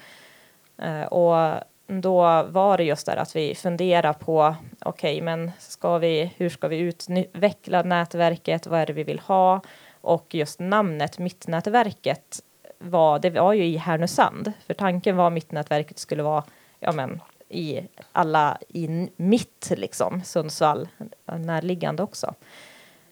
Eh, 0.79 1.03
och 1.03 1.65
då 1.87 2.43
var 2.43 2.77
det 2.77 2.85
just 2.85 3.07
där 3.07 3.17
att 3.17 3.37
vi 3.37 3.55
funderar 3.55 4.13
på, 4.13 4.55
okej, 4.81 5.21
men 5.21 5.53
ska 5.59 5.99
vi, 5.99 6.33
hur 6.37 6.49
ska 6.49 6.69
vi 6.69 6.79
utveckla 6.79 7.83
nätverket? 7.83 8.67
Vad 8.67 8.81
är 8.81 8.87
det 8.87 8.93
vi 8.93 9.05
vill 9.05 9.19
ha? 9.19 9.61
Och 10.01 10.35
just 10.35 10.61
namnet 10.61 11.19
Mittnätverket 11.19 12.41
var, 12.79 13.19
det 13.19 13.31
var 13.31 13.53
ju 13.53 13.65
i 13.65 13.77
Härnösand, 13.77 14.53
för 14.67 14.75
tanken 14.75 15.17
var 15.17 15.31
Mittnätverket 15.31 15.99
skulle 15.99 16.23
vara, 16.23 16.45
ja 16.79 16.93
men, 16.93 17.21
i 17.49 17.81
alla 18.13 18.59
i 18.69 19.09
mitt 19.17 19.73
liksom, 19.77 20.23
Sundsvall, 20.25 20.89
närliggande 21.25 22.03
också. 22.03 22.35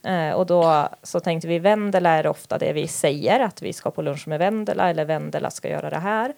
Eh, 0.05 0.31
och 0.31 0.47
då 0.47 0.89
så 1.03 1.21
tänkte 1.21 1.49
vi 1.49 1.59
Vendela 1.59 2.11
är 2.11 2.27
ofta 2.27 2.59
det 2.59 2.73
vi 2.73 2.89
säger, 2.89 3.41
att 3.41 3.63
vi 3.63 3.73
ska 3.73 3.91
på 3.91 4.03
lunch 4.03 4.29
med 4.29 4.39
Vendela 4.39 4.91
eller 4.91 5.05
Vendela 5.05 5.51
ska 5.51 5.69
göra 5.69 5.91
det 5.91 5.99
här. 5.99 6.35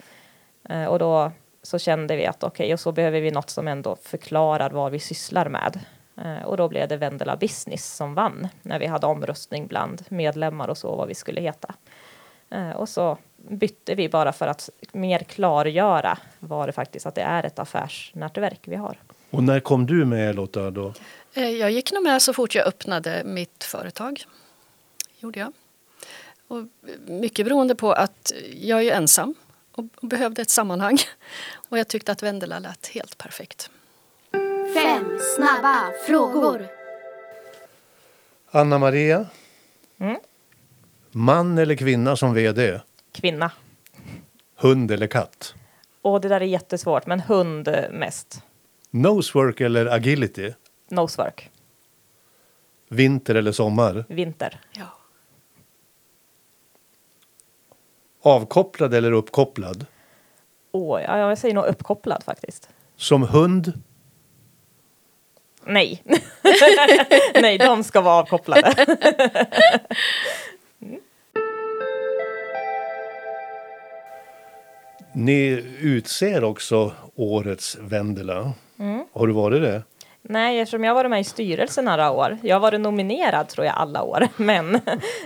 Eh, 0.68 0.84
och 0.84 0.98
då 0.98 1.32
så 1.62 1.78
kände 1.78 2.16
vi 2.16 2.26
att 2.26 2.42
okej, 2.42 2.72
och 2.72 2.80
så 2.80 2.92
behöver 2.92 3.20
vi 3.20 3.30
något 3.30 3.50
som 3.50 3.68
ändå 3.68 3.96
förklarar 3.96 4.70
vad 4.70 4.92
vi 4.92 4.98
sysslar 4.98 5.48
med. 5.48 5.80
Eh, 6.24 6.42
och 6.44 6.56
då 6.56 6.68
blev 6.68 6.88
det 6.88 6.96
Vendela 6.96 7.36
Business 7.36 7.94
som 7.96 8.14
vann 8.14 8.48
när 8.62 8.78
vi 8.78 8.86
hade 8.86 9.06
omröstning 9.06 9.66
bland 9.66 10.02
medlemmar 10.08 10.68
och 10.68 10.78
så 10.78 10.96
vad 10.96 11.08
vi 11.08 11.14
skulle 11.14 11.40
heta. 11.40 11.74
Eh, 12.50 12.70
och 12.70 12.88
så 12.88 13.18
bytte 13.36 13.94
vi 13.94 14.08
bara 14.08 14.32
för 14.32 14.46
att 14.46 14.70
mer 14.92 15.18
klargöra 15.18 16.18
vad 16.38 16.68
det 16.68 16.72
faktiskt 16.72 17.06
att 17.06 17.14
det 17.14 17.22
är 17.22 17.44
ett 17.44 17.58
affärsnätverk 17.58 18.60
vi 18.64 18.76
har. 18.76 18.96
och 19.30 19.42
när 19.42 19.60
kom 19.60 19.86
du 19.86 20.04
med 20.04 20.34
Lotta? 20.34 20.70
Då? 20.70 20.94
Eh, 21.34 21.48
Jag 21.48 21.70
gick 21.70 21.92
nog 21.92 22.02
med 22.02 22.22
så 22.22 22.32
fort 22.32 22.54
jag 22.54 22.66
öppnade 22.66 23.22
mitt 23.24 23.64
företag. 23.64 24.24
gjorde 25.18 25.40
jag. 25.40 25.52
Och 26.48 26.64
mycket 27.06 27.46
beroende 27.46 27.74
på 27.74 27.92
att 27.92 28.32
jag 28.54 28.82
är 28.84 28.92
ensam 28.92 29.34
och 29.72 29.84
och 29.96 30.08
behövde 30.08 30.42
ett 30.42 30.50
sammanhang. 30.50 30.98
Och 31.68 31.78
jag 31.78 31.88
tyckte 31.88 32.12
att 32.12 32.22
Vendela 32.22 32.58
lät 32.58 32.86
helt 32.86 33.18
perfekt. 33.18 33.70
Fem 34.74 35.18
snabba 35.36 35.92
frågor. 36.06 36.68
Anna 38.50 38.78
Maria? 38.78 39.26
Mm. 39.98 40.16
Man 41.10 41.58
eller 41.58 41.74
kvinna 41.74 42.16
som 42.16 42.34
vd? 42.34 42.80
Kvinna. 43.12 43.52
Hund 44.56 44.90
eller 44.90 45.06
katt? 45.06 45.54
Och 46.02 46.20
det 46.20 46.28
där 46.28 46.40
är 46.40 46.44
jättesvårt, 46.44 47.06
men 47.06 47.20
hund 47.20 47.68
mest. 47.90 48.42
Nosework 48.90 49.60
eller 49.60 49.86
agility? 49.86 50.52
Nosework. 50.88 51.50
Vinter 52.88 53.34
eller 53.34 53.52
sommar? 53.52 54.04
Vinter. 54.08 54.60
Ja. 54.72 54.86
Avkopplad 58.22 58.94
eller 58.94 59.12
uppkopplad? 59.12 59.86
Åh, 60.72 61.02
ja, 61.02 61.18
jag 61.18 61.38
säger 61.38 61.54
nog 61.54 61.64
uppkopplad 61.66 62.22
faktiskt. 62.24 62.68
Som 62.96 63.22
hund? 63.22 63.72
Nej. 65.64 66.02
Nej, 67.42 67.58
de 67.58 67.84
ska 67.84 68.00
vara 68.00 68.14
avkopplade. 68.14 68.86
Ni 75.12 75.64
utser 75.80 76.44
också 76.44 76.92
årets 77.14 77.76
Vendela. 77.80 78.52
Mm. 78.78 79.04
Har 79.12 79.26
du 79.26 79.32
varit 79.32 79.62
det? 79.62 79.82
Nej, 80.22 80.60
eftersom 80.60 80.84
jag 80.84 80.90
har 80.90 80.94
varit 80.94 81.10
med 81.10 81.20
i 81.20 81.24
styrelsen 81.24 81.84
några 81.84 82.10
år. 82.10 82.38
Jag 82.42 82.56
har 82.56 82.60
varit 82.60 82.80
nominerad 82.80 83.48
tror 83.48 83.66
jag 83.66 83.74
alla 83.76 84.02
år, 84.02 84.28
men, 84.36 84.74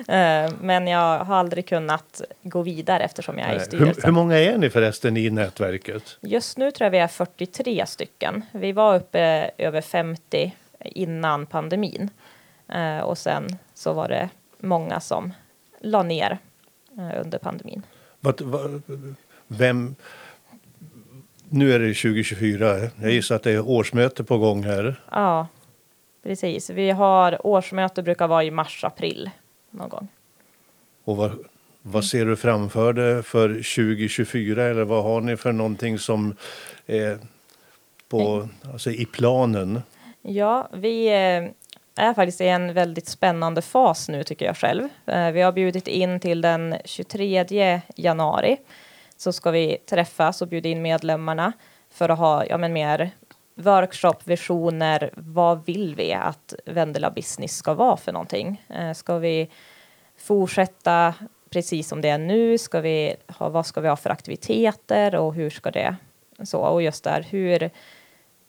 eh, 0.09 0.53
men 0.61 0.87
jag 0.87 1.19
har 1.25 1.37
aldrig 1.37 1.67
kunnat 1.67 2.23
gå 2.43 2.63
vidare 2.63 3.05
eftersom 3.05 3.39
jag 3.39 3.49
är 3.49 3.53
i 3.53 3.57
Nej. 3.57 3.67
Hur, 3.71 3.77
styrelsen. 3.77 4.05
hur 4.05 4.13
många 4.13 4.39
är 4.39 4.59
ni 4.59 4.71
förresten 4.71 5.17
i 5.17 5.31
nätverket? 5.31 6.19
Just 6.21 6.59
nu 6.59 6.71
tror 6.71 6.87
jag 6.87 6.91
vi 6.91 6.99
är 6.99 7.09
43 7.09 7.87
stycken. 7.87 8.43
Vi 8.53 8.73
var 8.73 8.97
uppe 8.97 9.51
över 9.59 9.81
50 9.81 10.53
innan 10.81 11.47
pandemin 11.47 12.11
eh, 12.69 12.99
och 12.99 13.19
sen 13.19 13.59
så 13.75 13.93
var 13.93 14.09
det 14.09 14.29
många 14.59 15.01
som 15.01 15.33
la 15.81 16.03
ner 16.03 16.39
eh, 16.99 17.21
under 17.21 17.39
pandemin. 17.39 17.83
Vad, 18.21 18.41
vad, 18.41 18.83
vem... 19.47 19.97
Nu 21.57 21.73
är 21.73 21.79
det 21.79 21.95
2024. 21.95 22.77
Jag 23.03 23.11
gissar 23.11 23.37
att 23.37 23.43
det 23.43 23.51
är 23.53 23.69
årsmöte 23.69 24.25
på 24.25 24.39
gång 24.39 24.65
här. 24.65 25.01
Ja, 25.11 25.47
precis. 26.23 26.71
Vi 26.71 26.91
har 26.91 27.47
årsmöte 27.47 28.03
brukar 28.03 28.29
vara 28.29 28.45
i 28.45 28.51
mars, 28.51 28.85
april 28.85 29.31
någon 29.71 29.89
gång. 29.89 30.09
Och 31.05 31.17
vad, 31.17 31.39
vad 31.83 32.05
ser 32.05 32.27
du 32.27 32.37
framför 32.37 32.93
dig 32.93 33.23
för 33.23 33.49
2024? 33.49 34.65
Eller 34.65 34.85
vad 34.85 35.03
har 35.05 35.21
ni 35.21 35.37
för 35.37 35.53
någonting 35.53 35.99
som 35.99 36.37
är 36.87 37.19
på, 38.09 38.49
alltså 38.73 38.91
i 38.91 39.07
planen? 39.07 39.83
Ja, 40.23 40.69
vi 40.73 41.07
eh, 41.07 42.05
är 42.07 42.15
faktiskt 42.15 42.41
i 42.41 42.49
en 42.49 42.75
väldigt 42.75 43.09
spännande 43.09 43.63
fas 43.63 44.09
nu 44.09 44.25
tycker 44.25 44.47
jag 44.47 44.57
själv. 44.57 44.89
Eh, 45.07 45.31
Vi 45.31 45.41
har 45.41 45.53
bjudit 45.53 45.89
in 45.89 46.21
till 46.21 46.41
den 46.41 46.77
23 46.85 47.81
januari 47.97 48.57
så 49.25 49.33
ska 49.33 49.51
vi 49.51 49.77
träffas 49.91 50.43
och 50.43 50.49
bjuda 50.49 50.69
in 50.69 50.83
medlemmarna 50.83 51.53
för 51.91 52.09
att 52.09 52.19
ha 52.19 52.47
ja, 52.47 52.59
men 52.59 52.73
mer 52.73 53.11
workshop, 53.55 54.15
visioner. 54.25 55.11
Vad 55.17 55.67
vill 55.67 55.95
vi 55.95 56.13
att 56.13 56.55
Vendela 56.67 57.11
Business 57.11 57.57
ska 57.57 57.75
vara 57.75 57.97
för 57.97 58.13
någonting? 58.13 58.65
Eh, 58.69 58.93
Ska 58.93 59.19
vi 59.19 59.49
fortsätta 60.17 61.15
precis 61.51 61.89
som 61.89 62.01
det 62.01 62.09
är 62.09 62.19
nu? 62.19 62.59
Ska 62.59 62.81
vi 62.81 63.17
ha, 63.29 63.49
vad 63.49 63.67
ska 63.67 63.81
vi 63.81 63.89
ha 63.89 63.97
för 63.97 64.11
aktiviteter 64.11 65.15
och 65.15 65.35
hur 65.35 65.51
ska 65.51 65.71
det 65.71 65.97
så? 66.43 66.59
Och 66.59 66.83
just 66.83 67.05
där 67.05 67.27
hur 67.31 67.63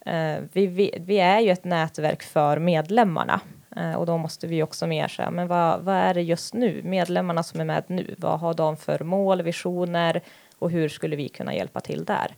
eh, 0.06 0.38
vi, 0.54 0.68
vi, 0.68 0.98
vi, 1.00 1.20
är 1.20 1.40
ju 1.40 1.52
ett 1.52 1.64
nätverk 1.64 2.24
för 2.24 2.60
medlemmarna 2.60 3.42
eh, 3.76 3.94
och 3.94 4.06
då 4.06 4.18
måste 4.18 4.48
vi 4.48 4.64
också 4.64 4.88
mer 4.88 5.08
säga, 5.08 5.32
men 5.32 5.48
vad, 5.48 5.82
vad 5.82 5.96
är 5.96 6.14
det 6.14 6.22
just 6.22 6.54
nu? 6.54 6.82
Medlemmarna 6.84 7.44
som 7.44 7.60
är 7.60 7.66
med 7.66 7.84
nu, 7.88 8.16
vad 8.18 8.40
har 8.40 8.54
de 8.54 8.78
för 8.78 9.00
mål, 9.00 9.42
visioner 9.42 10.22
och 10.60 10.72
hur 10.72 10.89
skulle 10.89 11.15
vi 11.15 11.30
kunna 11.30 11.56
hjälpa 11.56 11.80
till 11.80 12.06
där? 12.06 12.36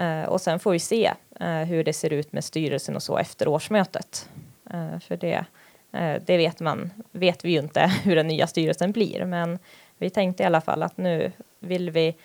Uh, 0.00 0.28
och 0.28 0.40
sen 0.40 0.58
får 0.58 0.72
vi 0.72 0.78
se 0.78 1.12
uh, 1.40 1.48
hur 1.48 1.84
det 1.84 1.92
ser 1.92 2.12
ut 2.12 2.32
med 2.32 2.44
styrelsen 2.44 2.96
och 2.96 3.02
så 3.02 3.18
efter 3.18 3.48
årsmötet. 3.48 4.28
Uh, 4.74 4.98
för 4.98 5.16
det, 5.16 5.44
det 6.26 6.36
vet 6.36 6.60
man, 6.60 6.90
vet 7.12 7.44
vi 7.44 7.50
ju 7.50 7.58
inte 7.58 7.80
hur 8.04 8.16
den 8.16 8.26
nya 8.26 8.46
styrelsen 8.46 8.92
blir, 8.92 9.24
men 9.24 9.58
vi 9.98 10.10
tänkte 10.10 10.42
i 10.42 10.46
alla 10.46 10.60
fall 10.60 10.82
att 10.82 10.96
nu 10.96 11.32
vill 11.60 11.90
vi 11.90 12.16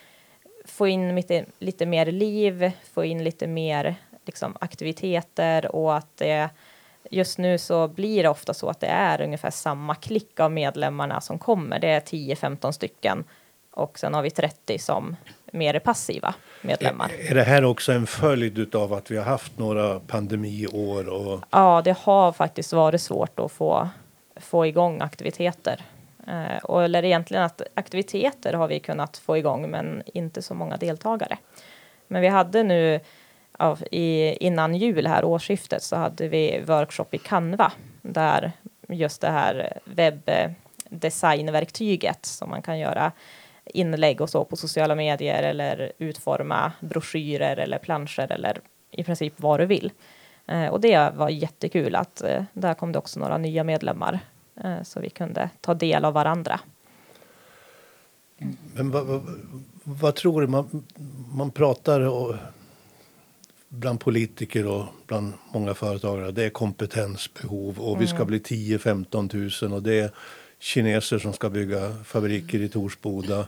få 0.66 0.88
in 0.88 1.16
lite, 1.16 1.46
lite 1.60 1.86
mer 1.86 2.06
liv, 2.06 2.72
få 2.94 3.06
in 3.06 3.24
lite 3.24 3.48
mer 3.48 3.96
liksom, 4.26 4.58
aktiviteter 4.60 5.76
och 5.76 5.98
att 5.98 6.18
det 6.18 6.50
just 7.12 7.38
nu 7.38 7.58
så 7.58 7.88
blir 7.88 8.24
det 8.24 8.30
ofta 8.30 8.54
så 8.54 8.70
att 8.70 8.80
det 8.80 8.88
är 8.88 9.22
ungefär 9.22 9.50
samma 9.50 9.96
klick 9.96 10.40
av 10.40 10.52
medlemmarna 10.52 11.22
som 11.22 11.40
kommer. 11.40 11.80
Det 11.80 11.88
är 11.88 12.00
10-15 12.00 12.72
stycken 12.72 13.24
och 13.76 14.00
sen 14.00 14.14
har 14.14 14.22
vi 14.22 14.30
30 14.30 14.80
som 14.80 15.16
mer 15.52 15.74
är 15.74 15.80
passiva 15.80 16.34
medlemmar. 16.62 17.12
Är, 17.20 17.32
är 17.32 17.36
det 17.36 17.44
här 17.44 17.66
också 17.66 17.92
en 17.92 18.08
följd 18.08 18.76
av 18.76 18.94
att 18.94 19.12
vi 19.12 19.18
har 19.18 19.24
haft 19.24 19.58
några 19.58 20.00
pandemiår? 20.00 21.10
Och... 21.10 21.44
Ja, 21.50 21.82
det 21.86 21.98
har 21.98 22.32
faktiskt 22.32 22.74
varit 22.74 23.02
svårt 23.02 23.40
att 23.40 23.52
få, 23.52 23.90
få 24.36 24.66
igång 24.66 25.02
aktiviteter. 25.02 25.82
Eh, 26.28 26.58
och, 26.64 26.84
eller 26.84 27.06
egentligen 27.06 27.44
att 27.44 27.62
aktiviteter 27.74 28.54
har 28.54 28.68
vi 28.68 28.80
kunnat 28.80 29.18
få 29.18 29.38
igång, 29.38 29.70
men 29.70 30.04
inte 30.06 30.42
så 30.42 30.54
många 30.54 30.78
deltagare. 30.78 31.38
Men 32.08 32.22
vi 32.22 32.28
hade 32.28 32.64
nu 32.64 33.00
av, 33.58 33.84
i, 33.92 34.38
innan 34.40 34.76
jul 34.76 35.08
här, 35.08 35.26
årsskiftet, 35.26 35.84
så 35.84 35.96
hade 35.96 36.28
vi 36.28 36.62
workshop 36.66 37.08
i 37.12 37.18
Canva 37.18 37.72
där 38.02 38.52
just 38.88 39.22
det 39.22 39.30
här 39.30 39.80
webbdesignverktyget 39.86 42.26
som 42.26 42.50
man 42.50 42.62
kan 42.62 42.80
göra 42.80 43.12
inlägg 43.66 44.22
och 44.22 44.30
så 44.30 44.46
på 44.46 44.56
sociala 44.56 44.96
medier 44.96 45.44
eller 45.44 45.92
utforma 45.98 46.72
broschyrer 46.80 47.58
eller 47.58 47.78
planscher 47.78 48.32
eller 48.32 48.62
i 48.92 49.04
princip 49.04 49.34
vad 49.38 49.60
du 49.60 49.66
vill. 49.66 49.92
Eh, 50.48 50.68
och 50.68 50.82
det 50.82 51.14
var 51.16 51.30
jättekul 51.30 51.96
att 51.96 52.22
eh, 52.22 52.44
där 52.54 52.74
kom 52.74 52.92
det 52.92 53.00
också 53.00 53.20
några 53.20 53.38
nya 53.38 53.64
medlemmar 53.64 54.20
eh, 54.64 54.84
så 54.84 55.00
vi 55.00 55.10
kunde 55.10 55.50
ta 55.62 55.74
del 55.74 56.06
av 56.06 56.14
varandra. 56.14 56.60
Men 58.74 58.92
vad, 58.92 59.06
vad, 59.06 59.22
vad 59.84 60.16
tror 60.16 60.42
du? 60.42 60.48
Man, 60.48 60.84
man 61.32 61.52
pratar 61.52 62.02
och, 62.02 62.36
bland 63.70 64.00
politiker 64.00 64.68
och 64.68 64.86
bland 65.08 65.34
många 65.54 65.74
företagare. 65.74 66.32
Det 66.32 66.44
är 66.44 66.50
kompetensbehov 66.50 67.80
och 67.80 67.90
mm. 67.90 68.00
vi 68.00 68.08
ska 68.08 68.16
mm. 68.18 68.28
bli 68.28 68.40
10-15 68.40 69.64
000 69.64 69.74
och 69.74 69.84
det 69.84 70.00
är 70.00 70.12
kineser 70.66 71.20
som 71.20 71.34
ska 71.34 71.50
bygga 71.50 71.94
fabriker 72.06 72.60
i 72.60 72.70
Torsboda. 72.70 73.48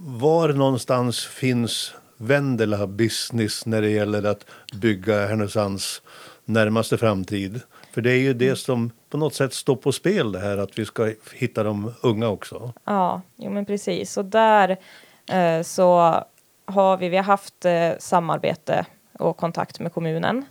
Var 0.00 0.48
någonstans 0.48 1.26
finns 1.26 1.94
Vendela 2.16 2.86
Business 2.86 3.66
när 3.66 3.82
det 3.82 3.90
gäller 3.90 4.22
att 4.22 4.46
bygga 4.74 5.26
Härnösands 5.26 6.02
närmaste 6.44 6.98
framtid? 6.98 7.60
För 7.92 8.00
det 8.00 8.10
är 8.10 8.18
ju 8.18 8.34
det 8.34 8.56
som 8.56 8.90
på 9.10 9.18
något 9.18 9.34
sätt 9.34 9.54
står 9.54 9.76
på 9.76 9.92
spel 9.92 10.32
det 10.32 10.40
här 10.40 10.58
att 10.58 10.78
vi 10.78 10.84
ska 10.84 11.12
hitta 11.34 11.62
de 11.62 11.94
unga 12.02 12.28
också. 12.28 12.72
Ja, 12.84 13.22
jo 13.36 13.50
men 13.50 13.64
precis. 13.64 14.16
Och 14.16 14.24
där 14.24 14.76
eh, 15.26 15.62
så 15.62 16.14
har 16.64 16.96
vi, 16.96 17.08
vi 17.08 17.16
har 17.16 17.24
haft 17.24 17.64
eh, 17.64 17.90
samarbete 17.98 18.86
och 19.12 19.36
kontakt 19.36 19.80
med 19.80 19.92
kommunen. 19.92 20.44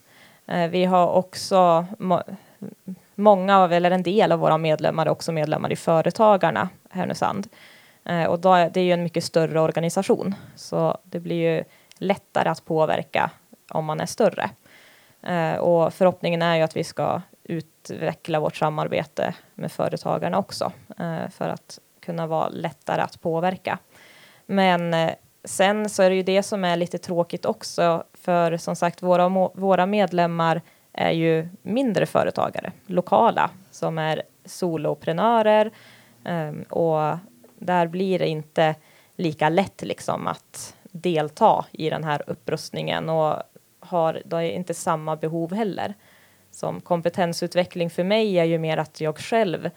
Eh, 0.48 0.70
vi 0.70 0.86
har 0.86 1.08
också 1.08 1.86
många 3.20 3.60
av, 3.60 3.74
eller 3.74 3.92
en 3.92 4.04
del 4.04 4.32
av 4.32 4.40
våra 4.40 4.58
medlemmar 4.58 5.06
är 5.06 5.10
också 5.10 5.32
medlemmar 5.32 5.72
i 5.72 5.76
Företagarna 5.76 6.70
Härnösand. 6.90 7.48
Eh, 8.06 8.24
och 8.24 8.40
då 8.40 8.54
är 8.54 8.70
det 8.70 8.80
är 8.80 8.84
ju 8.84 8.92
en 8.92 9.04
mycket 9.04 9.24
större 9.24 9.60
organisation, 9.60 10.36
så 10.56 10.98
det 11.04 11.20
blir 11.20 11.56
ju 11.56 11.64
lättare 11.98 12.50
att 12.50 12.66
påverka 12.66 13.32
om 13.70 13.86
man 13.86 14.00
är 14.00 14.06
större. 14.06 14.50
Eh, 15.22 15.56
och 15.56 15.94
förhoppningen 15.94 16.42
är 16.42 16.56
ju 16.56 16.62
att 16.62 16.78
vi 16.78 16.84
ska 16.84 17.22
utveckla 17.44 18.40
vårt 18.40 18.56
samarbete 18.56 19.34
med 19.56 19.72
Företagarna 19.72 20.38
också, 20.38 20.72
eh, 21.00 21.30
för 21.30 21.50
att 21.50 21.80
kunna 22.00 22.28
vara 22.28 22.50
lättare 22.50 23.02
att 23.02 23.22
påverka. 23.22 23.78
Men 24.46 24.94
eh, 24.94 25.12
sen 25.44 25.90
så 25.90 26.04
är 26.04 26.10
det 26.10 26.16
ju 26.16 26.24
det 26.24 26.44
som 26.44 26.64
är 26.64 26.76
lite 26.76 26.98
tråkigt 26.98 27.46
också, 27.46 28.04
för 28.14 28.58
som 28.58 28.76
sagt, 28.76 29.04
våra, 29.04 29.30
våra 29.54 29.86
medlemmar 29.86 30.62
är 31.00 31.12
ju 31.12 31.48
mindre 31.62 32.06
företagare, 32.06 32.72
lokala, 32.86 33.50
som 33.72 33.98
är 33.98 34.24
soloprenörer 34.46 35.72
ehm, 36.24 36.64
och 36.64 37.18
där 37.60 37.88
blir 37.88 38.20
det 38.20 38.28
inte 38.28 38.76
lika 39.16 39.50
lätt 39.50 39.82
liksom 39.82 40.28
att 40.28 40.76
delta 40.92 41.66
i 41.72 41.90
den 41.90 42.04
här 42.04 42.24
upprustningen 42.28 43.10
och 43.10 43.44
har 43.80 44.22
då 44.26 44.42
inte 44.42 44.74
samma 44.74 45.16
behov 45.16 45.54
heller. 45.54 45.94
Som 46.52 46.82
kompetensutveckling 46.82 47.90
för 47.90 48.04
mig 48.04 48.40
är 48.40 48.44
ju 48.44 48.58
mer 48.58 48.78
att 48.78 49.02
jag 49.02 49.18
själv 49.18 49.70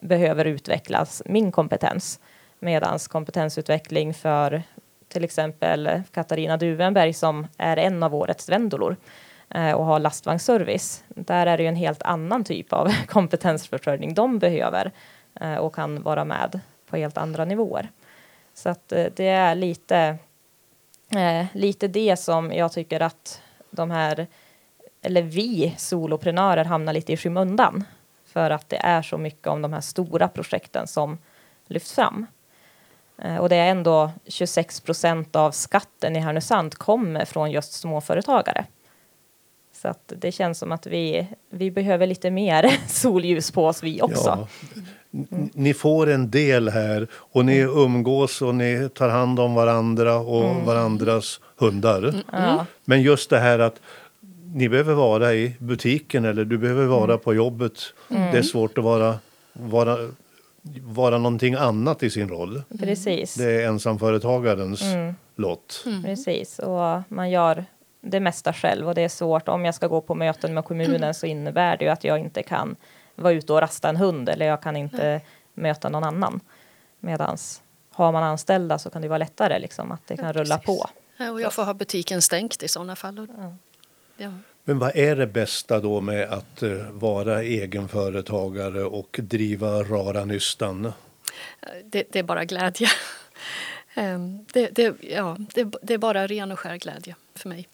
behöver 0.00 0.44
utvecklas 0.44 1.22
min 1.26 1.52
kompetens 1.52 2.20
Medan 2.58 2.98
kompetensutveckling 2.98 4.14
för 4.14 4.62
till 5.08 5.24
exempel 5.24 6.02
Katarina 6.10 6.56
Duvenberg 6.56 7.12
som 7.12 7.46
är 7.56 7.76
en 7.76 8.02
av 8.02 8.14
årets 8.14 8.48
vendolor 8.48 8.96
Eh, 8.96 9.31
Eh, 9.54 9.72
och 9.72 9.84
har 9.84 9.98
lastvagnsservice. 9.98 11.04
Där 11.08 11.46
är 11.46 11.56
det 11.56 11.62
ju 11.62 11.68
en 11.68 11.76
helt 11.76 12.02
annan 12.02 12.44
typ 12.44 12.72
av 12.72 12.88
kompetensförsörjning 13.06 14.14
de 14.14 14.38
behöver 14.38 14.92
eh, 15.40 15.56
och 15.56 15.74
kan 15.74 16.02
vara 16.02 16.24
med 16.24 16.60
på 16.86 16.96
helt 16.96 17.18
andra 17.18 17.44
nivåer. 17.44 17.90
Så 18.54 18.68
att 18.68 18.92
eh, 18.92 19.06
det 19.16 19.28
är 19.28 19.54
lite, 19.54 20.18
lite 21.52 21.88
det 21.88 22.16
som 22.16 22.52
jag 22.52 22.72
tycker 22.72 23.00
att 23.00 23.40
de 23.70 23.90
här, 23.90 24.26
eller 25.02 25.22
vi 25.22 25.74
soloprenörer 25.78 26.64
hamnar 26.64 26.92
lite 26.92 27.12
i 27.12 27.16
skymundan 27.16 27.84
för 28.26 28.50
att 28.50 28.68
det 28.68 28.76
är 28.76 29.02
så 29.02 29.18
mycket 29.18 29.46
om 29.46 29.62
de 29.62 29.72
här 29.72 29.80
stora 29.80 30.28
projekten 30.28 30.86
som 30.86 31.18
lyfts 31.66 31.92
fram. 31.92 32.26
Och 33.40 33.48
det 33.48 33.56
är 33.56 33.70
ändå 33.70 34.10
26 34.26 34.80
procent 34.80 35.36
av 35.36 35.50
skatten 35.50 36.16
i 36.16 36.20
Härnösand 36.20 36.74
kommer 36.74 37.24
från 37.24 37.50
just 37.50 37.72
småföretagare. 37.72 38.66
Så 39.82 39.88
att 39.88 40.12
det 40.16 40.32
känns 40.32 40.58
som 40.58 40.72
att 40.72 40.86
vi, 40.86 41.26
vi 41.50 41.70
behöver 41.70 42.06
lite 42.06 42.30
mer 42.30 42.76
solljus 42.88 43.50
på 43.50 43.66
oss 43.66 43.82
vi 43.82 44.02
också. 44.02 44.48
Ja. 45.10 45.18
Ni 45.52 45.74
får 45.74 46.10
en 46.10 46.30
del 46.30 46.68
här 46.68 47.06
och 47.14 47.44
ni 47.44 47.58
mm. 47.58 47.78
umgås 47.78 48.42
och 48.42 48.54
ni 48.54 48.88
tar 48.94 49.08
hand 49.08 49.40
om 49.40 49.54
varandra 49.54 50.16
och 50.16 50.44
mm. 50.44 50.64
varandras 50.64 51.40
hundar. 51.56 52.22
Mm. 52.32 52.58
Men 52.84 53.02
just 53.02 53.30
det 53.30 53.38
här 53.38 53.58
att 53.58 53.80
ni 54.54 54.68
behöver 54.68 54.94
vara 54.94 55.34
i 55.34 55.54
butiken 55.58 56.24
eller 56.24 56.44
du 56.44 56.58
behöver 56.58 56.86
vara 56.86 57.12
mm. 57.12 57.18
på 57.18 57.34
jobbet. 57.34 57.80
Det 58.08 58.38
är 58.38 58.42
svårt 58.42 58.78
att 58.78 58.84
vara, 58.84 59.18
vara, 59.52 59.96
vara 60.82 61.18
någonting 61.18 61.54
annat 61.54 62.02
i 62.02 62.10
sin 62.10 62.28
roll. 62.28 62.62
Precis. 62.80 63.34
Det 63.34 63.50
är 63.50 63.66
ensamföretagarens 63.66 64.82
mm. 64.82 65.14
lott. 65.36 65.84
Precis, 66.04 66.58
och 66.58 67.02
man 67.08 67.30
gör 67.30 67.64
det 68.02 68.20
mesta 68.20 68.52
själv 68.52 68.88
och 68.88 68.94
det 68.94 69.02
är 69.02 69.08
svårt. 69.08 69.48
Om 69.48 69.64
jag 69.64 69.74
ska 69.74 69.86
gå 69.86 70.00
på 70.00 70.14
möten 70.14 70.54
med 70.54 70.64
kommunen 70.64 71.14
så 71.14 71.26
innebär 71.26 71.76
det 71.76 71.84
ju 71.84 71.90
att 71.90 72.04
jag 72.04 72.18
inte 72.18 72.42
kan 72.42 72.76
vara 73.14 73.32
ute 73.32 73.52
och 73.52 73.60
rasta 73.60 73.88
en 73.88 73.96
hund 73.96 74.28
eller 74.28 74.46
jag 74.46 74.62
kan 74.62 74.76
inte 74.76 75.06
mm. 75.06 75.22
möta 75.54 75.88
någon 75.88 76.04
annan. 76.04 76.40
Medans 77.00 77.62
har 77.90 78.12
man 78.12 78.22
anställda 78.22 78.78
så 78.78 78.90
kan 78.90 79.02
det 79.02 79.08
vara 79.08 79.18
lättare 79.18 79.58
liksom 79.58 79.92
att 79.92 80.06
det 80.06 80.16
kan 80.16 80.26
ja, 80.26 80.32
rulla 80.32 80.58
på. 80.58 80.86
Ja, 81.16 81.30
och 81.30 81.40
jag 81.40 81.52
får 81.52 81.64
ha 81.64 81.74
butiken 81.74 82.22
stängt 82.22 82.62
i 82.62 82.68
sådana 82.68 82.96
fall. 82.96 83.28
Ja. 83.38 83.56
ja. 84.16 84.32
Men 84.64 84.78
vad 84.78 84.96
är 84.96 85.16
det 85.16 85.26
bästa 85.26 85.80
då 85.80 86.00
med 86.00 86.32
att 86.32 86.62
uh, 86.62 86.90
vara 86.90 87.42
egenföretagare 87.42 88.84
och 88.84 89.20
driva 89.22 89.82
rara 89.82 90.24
nystan? 90.24 90.92
Det, 91.84 92.06
det 92.10 92.18
är 92.18 92.22
bara 92.22 92.44
glädje. 92.44 92.88
um, 93.96 94.44
det, 94.52 94.68
det, 94.68 94.94
ja, 95.00 95.36
det, 95.54 95.74
det 95.82 95.94
är 95.94 95.98
bara 95.98 96.26
ren 96.26 96.52
och 96.52 96.58
skär 96.58 96.76
glädje 96.76 97.14
för 97.34 97.48
mig. 97.48 97.68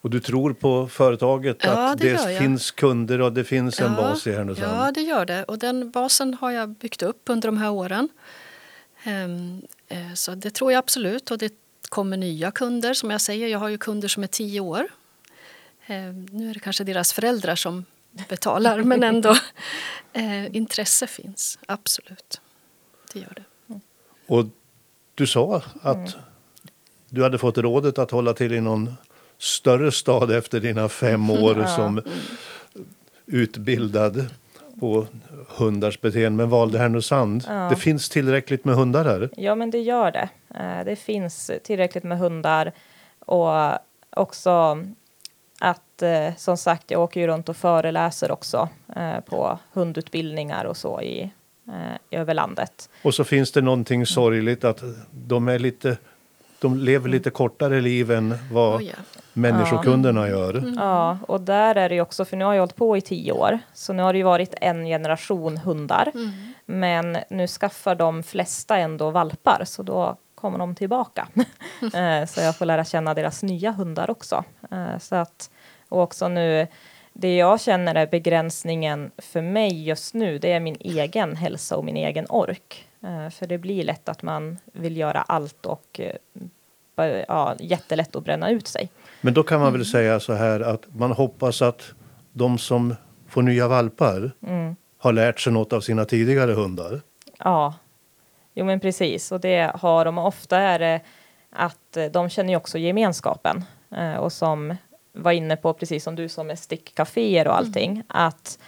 Och 0.00 0.10
du 0.10 0.20
tror 0.20 0.52
på 0.52 0.88
företaget, 0.88 1.56
ja, 1.60 1.90
att 1.90 1.98
det, 1.98 2.12
det 2.12 2.38
finns 2.38 2.70
kunder 2.70 3.20
och 3.20 3.32
det 3.32 3.44
finns 3.44 3.80
en 3.80 3.96
bas 3.96 4.26
i 4.26 4.32
Härnösand? 4.32 4.72
Ja, 4.72 4.92
det 4.92 5.00
gör 5.00 5.26
det. 5.26 5.44
Och 5.44 5.58
den 5.58 5.90
basen 5.90 6.34
har 6.34 6.50
jag 6.50 6.68
byggt 6.68 7.02
upp 7.02 7.22
under 7.26 7.48
de 7.48 7.58
här 7.58 7.70
åren. 7.70 8.08
Um, 9.06 9.62
uh, 9.92 10.14
så 10.14 10.34
det 10.34 10.50
tror 10.50 10.72
jag 10.72 10.78
absolut. 10.78 11.30
Och 11.30 11.38
det 11.38 11.52
kommer 11.88 12.16
nya 12.16 12.50
kunder. 12.50 12.94
Som 12.94 13.10
jag 13.10 13.20
säger, 13.20 13.48
jag 13.48 13.58
har 13.58 13.68
ju 13.68 13.78
kunder 13.78 14.08
som 14.08 14.22
är 14.22 14.26
tio 14.26 14.60
år. 14.60 14.80
Uh, 15.90 15.96
nu 16.30 16.50
är 16.50 16.54
det 16.54 16.60
kanske 16.60 16.84
deras 16.84 17.12
föräldrar 17.12 17.56
som 17.56 17.84
betalar, 18.28 18.82
men 18.82 19.02
ändå. 19.02 19.36
Eh, 20.12 20.56
intresse 20.56 21.06
finns, 21.06 21.58
absolut. 21.66 22.40
Det 23.12 23.18
gör 23.18 23.32
det. 23.36 23.44
Och 24.26 24.46
du 25.14 25.26
sa 25.26 25.62
att 25.82 26.16
du 27.08 27.22
hade 27.22 27.38
fått 27.38 27.58
rådet 27.58 27.98
att 27.98 28.10
hålla 28.10 28.34
till 28.34 28.52
i 28.52 28.60
någon 28.60 28.94
större 29.40 29.92
stad 29.92 30.30
efter 30.30 30.60
dina 30.60 30.88
fem 30.88 31.30
år 31.30 31.64
som 31.76 32.02
utbildad 33.26 34.26
på 34.80 35.06
hundars 35.48 36.00
beteende, 36.00 36.36
men 36.36 36.48
valde 36.50 36.78
Härnösand. 36.78 37.44
Det 37.70 37.76
finns 37.76 38.08
tillräckligt 38.08 38.64
med 38.64 38.74
hundar 38.74 39.04
här. 39.04 39.30
Ja, 39.36 39.54
men 39.54 39.70
det 39.70 39.78
gör 39.78 40.10
det. 40.12 40.28
Eh, 40.54 40.84
Det 40.84 40.96
finns 40.96 41.50
tillräckligt 41.64 42.04
med 42.04 42.18
hundar 42.18 42.72
och 43.18 43.50
också 44.16 44.84
att 45.60 46.02
eh, 46.02 46.36
som 46.36 46.56
sagt, 46.56 46.90
jag 46.90 47.00
åker 47.00 47.20
ju 47.20 47.26
runt 47.26 47.48
och 47.48 47.56
föreläser 47.56 48.30
också 48.30 48.68
eh, 48.96 49.20
på 49.20 49.58
hundutbildningar 49.72 50.64
och 50.64 50.76
så 50.76 51.00
i 51.02 51.30
över 52.10 52.34
landet. 52.34 52.90
Och 53.02 53.14
så 53.14 53.24
finns 53.24 53.52
det 53.52 53.60
någonting 53.60 54.06
sorgligt 54.06 54.64
att 54.64 54.82
de 55.10 55.48
är 55.48 55.58
lite 55.58 55.96
de 56.60 56.76
lever 56.78 57.08
lite 57.08 57.30
kortare 57.30 57.80
liv 57.80 58.10
än 58.10 58.34
vad 58.52 58.76
Oj, 58.76 58.94
ja. 58.96 59.20
människokunderna 59.32 60.28
gör. 60.28 60.72
Ja, 60.76 61.18
och 61.28 61.40
där 61.40 61.74
är 61.74 61.88
det 61.88 61.94
ju 61.94 62.00
också, 62.00 62.24
för 62.24 62.36
nu 62.36 62.44
har 62.44 62.54
jag 62.54 62.60
hållit 62.62 62.76
på 62.76 62.96
i 62.96 63.00
tio 63.00 63.32
år, 63.32 63.58
så 63.74 63.92
nu 63.92 64.02
har 64.02 64.12
det 64.12 64.18
ju 64.18 64.24
varit 64.24 64.54
en 64.60 64.84
generation 64.84 65.56
hundar. 65.56 66.12
Men 66.66 67.18
nu 67.30 67.46
skaffar 67.46 67.94
de 67.94 68.22
flesta 68.22 68.76
ändå 68.76 69.10
valpar, 69.10 69.62
så 69.64 69.82
då 69.82 70.16
kommer 70.34 70.58
de 70.58 70.74
tillbaka. 70.74 71.28
Eh, 71.94 72.26
så 72.26 72.40
jag 72.40 72.56
får 72.56 72.64
lära 72.66 72.84
känna 72.84 73.14
deras 73.14 73.42
nya 73.42 73.70
hundar 73.72 74.10
också. 74.10 74.44
Eh, 74.70 74.98
Så 74.98 75.16
att, 75.16 75.50
och 75.88 76.02
också 76.02 76.28
nu, 76.28 76.66
det 77.12 77.36
jag 77.36 77.60
känner 77.60 77.94
är 77.94 78.06
begränsningen 78.06 79.10
för 79.18 79.42
mig 79.42 79.84
just 79.88 80.14
nu, 80.14 80.38
det 80.38 80.52
är 80.52 80.60
min 80.60 80.76
egen 80.80 81.36
hälsa 81.36 81.76
och 81.76 81.84
min 81.84 81.96
egen 81.96 82.26
ork. 82.28 82.86
Eh, 83.04 83.30
För 83.30 83.46
det 83.46 83.58
blir 83.58 83.84
lätt 83.84 84.08
att 84.08 84.22
man 84.22 84.58
vill 84.72 84.96
göra 84.96 85.22
allt 85.22 85.66
och 85.66 86.00
eh, 86.00 87.24
ja, 87.28 87.54
jättelätt 87.58 88.16
att 88.16 88.24
bränna 88.24 88.50
ut 88.50 88.66
sig. 88.68 88.90
Men 89.20 89.34
då 89.34 89.42
kan 89.42 89.60
man 89.60 89.72
väl 89.72 89.84
säga 89.86 90.20
så 90.20 90.32
här 90.32 90.60
att 90.60 90.82
man 90.94 91.12
hoppas 91.12 91.62
att 91.62 91.92
de 92.32 92.58
som 92.58 92.94
får 93.28 93.42
nya 93.42 93.68
valpar 93.68 94.32
har 94.98 95.12
lärt 95.12 95.40
sig 95.40 95.52
något 95.52 95.72
av 95.72 95.80
sina 95.80 96.04
tidigare 96.04 96.52
hundar. 96.52 97.00
Ja, 97.38 97.74
jo 98.54 98.64
men 98.64 98.80
precis. 98.80 99.32
Och 99.32 99.40
det 99.40 99.72
har 99.74 100.04
de. 100.04 100.18
Ofta 100.18 100.58
är 100.58 100.78
det 100.78 101.00
att 101.50 101.96
eh, 101.96 102.04
de 102.04 102.28
känner 102.28 102.50
ju 102.50 102.56
också 102.56 102.78
gemenskapen. 102.78 103.64
Och 104.18 104.32
som 104.32 104.76
var 105.12 105.32
inne 105.32 105.56
på, 105.56 105.72
precis 105.72 106.04
som 106.04 106.16
du 106.16 106.28
som 106.28 106.46
med 106.46 106.58
stickcaféer 106.58 107.48
och 107.48 107.56
allting, 107.56 108.02
att 108.08 108.58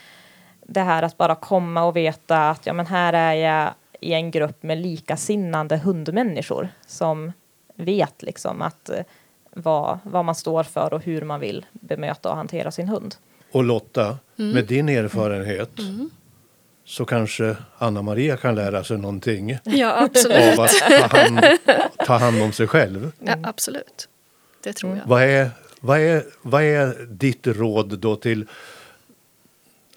det 0.66 0.80
här 0.80 1.02
att 1.02 1.16
bara 1.16 1.34
komma 1.34 1.84
och 1.84 1.96
veta 1.96 2.50
att 2.50 2.66
ja 2.66 2.72
men 2.72 2.86
här 2.86 3.12
är 3.12 3.32
jag 3.32 3.70
i 4.02 4.12
en 4.12 4.30
grupp 4.30 4.62
med 4.62 4.78
likasinnande 4.78 5.76
hundmänniskor 5.76 6.68
som 6.86 7.32
vet 7.74 8.22
liksom 8.22 8.62
att 8.62 8.88
eh, 8.88 9.00
vad, 9.50 9.98
vad 10.04 10.24
man 10.24 10.34
står 10.34 10.62
för 10.62 10.94
och 10.94 11.02
hur 11.04 11.22
man 11.22 11.40
vill 11.40 11.66
bemöta 11.72 12.30
och 12.30 12.36
hantera 12.36 12.70
sin 12.70 12.88
hund. 12.88 13.14
Och 13.52 13.64
Lotta, 13.64 14.18
med 14.36 14.64
din 14.64 14.88
erfarenhet 14.88 15.70
så 16.84 17.04
kanske 17.04 17.56
Anna-Maria 17.78 18.36
kan 18.36 18.54
lära 18.54 18.84
sig 18.84 18.98
någonting 18.98 19.58
Ja, 19.64 20.02
absolut. 20.04 20.58
av 20.58 20.64
att 20.64 20.70
ta 21.10 21.18
hand, 21.18 21.40
ta 22.06 22.16
hand 22.16 22.42
om 22.42 22.52
sig 22.52 22.66
själv. 22.66 23.12
Ja, 23.18 23.34
absolut. 23.42 24.08
Det 24.62 24.72
tror 24.72 24.96
jag. 24.96 25.06
Vad 25.06 25.22
är, 25.22 25.50
vad, 25.80 26.00
är, 26.00 26.24
vad 26.42 26.62
är 26.62 27.06
ditt 27.10 27.46
råd 27.46 27.98
då 27.98 28.16
till 28.16 28.46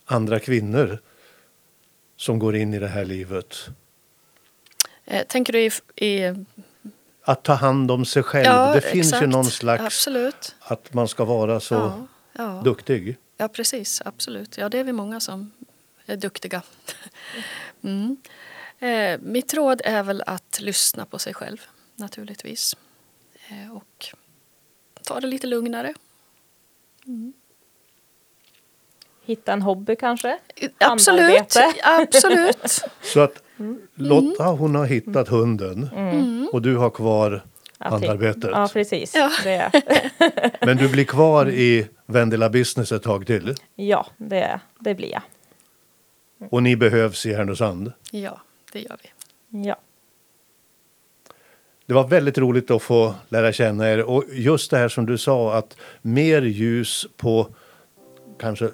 andra 0.05 0.39
kvinnor 0.39 0.99
som 2.17 2.39
går 2.39 2.55
in 2.55 2.73
i 2.73 2.79
det 2.79 2.87
här 2.87 3.05
livet? 3.05 3.55
Eh, 5.05 5.25
tänker 5.27 5.53
du 5.53 5.59
i... 5.59 5.71
i 5.95 6.33
Att 7.21 7.43
ta 7.43 7.53
hand 7.53 7.91
om 7.91 8.05
sig 8.05 8.23
själv. 8.23 8.45
ja, 8.45 8.73
det 8.73 8.81
finns 8.81 9.07
ju 9.13 9.15
exakt. 9.15 9.29
någon 9.29 9.45
slags 9.45 9.83
Absolut. 9.83 10.55
att 10.59 10.93
man 10.93 11.07
ska 11.07 11.25
vara 11.25 11.59
så 11.59 11.75
Ja, 11.75 12.07
ja. 12.33 12.61
duktig. 12.63 13.17
ja, 13.37 13.47
precis. 13.47 14.01
Absolut. 14.05 14.57
Ja, 14.57 14.69
det 14.69 14.79
är 14.79 14.83
vi 14.83 14.91
många 14.91 15.19
som 15.19 15.51
är 16.05 16.15
duktiga. 16.17 16.61
Mm. 17.81 18.17
Eh, 18.79 19.19
mitt 19.21 19.53
råd 19.53 19.81
är 19.85 20.03
väl 20.03 20.23
att 20.27 20.59
lyssna 20.61 21.05
på 21.05 21.19
sig 21.19 21.33
själv, 21.33 21.61
naturligtvis. 21.95 22.75
Eh, 23.49 23.75
och 23.75 24.05
ta 25.03 25.19
det 25.19 25.27
lite 25.27 25.47
lugnare. 25.47 25.93
Hitta 29.25 29.53
en 29.53 29.61
hobby 29.61 29.95
kanske? 29.95 30.39
Absolut. 30.77 31.21
Handarbete. 31.21 31.73
Absolut. 31.83 32.81
Så 33.01 33.19
att 33.19 33.43
Lotta 33.95 34.43
hon 34.43 34.75
har 34.75 34.85
hittat 34.85 35.27
hunden 35.27 35.89
och 36.51 36.61
du 36.61 36.77
har 36.77 36.89
kvar 36.89 37.41
Att- 37.77 37.91
handarbetet. 37.91 38.49
Ja, 38.53 38.69
precis. 38.73 39.15
Ja. 39.15 39.31
Det, 39.43 39.71
Men 40.65 40.77
du 40.77 40.89
blir 40.89 41.05
kvar 41.05 41.49
i 41.49 41.87
Vendela 42.05 42.49
Business 42.49 42.91
ett 42.91 43.03
tag 43.03 43.27
till. 43.27 43.55
ja, 43.75 44.07
det, 44.17 44.59
det 44.79 44.95
blir 44.95 45.11
jag. 45.11 45.21
Och 46.51 46.63
ni 46.63 46.75
behövs 46.75 47.25
i 47.25 47.33
Härnösand. 47.33 47.91
Ja, 48.11 48.41
det 48.73 48.79
gör 48.81 48.97
vi. 49.03 49.09
Ja. 49.67 49.75
Det 51.85 51.93
var 51.93 52.07
väldigt 52.07 52.37
roligt 52.37 52.71
att 52.71 52.81
få 52.81 53.15
lära 53.29 53.51
känna 53.53 53.89
er. 53.91 54.01
Och 54.03 54.23
just 54.31 54.71
det 54.71 54.77
här 54.77 54.87
som 54.89 55.05
du 55.05 55.17
sa 55.17 55.57
att 55.57 55.77
mer 56.01 56.41
ljus 56.41 57.07
på 57.17 57.47
kanske 58.39 58.69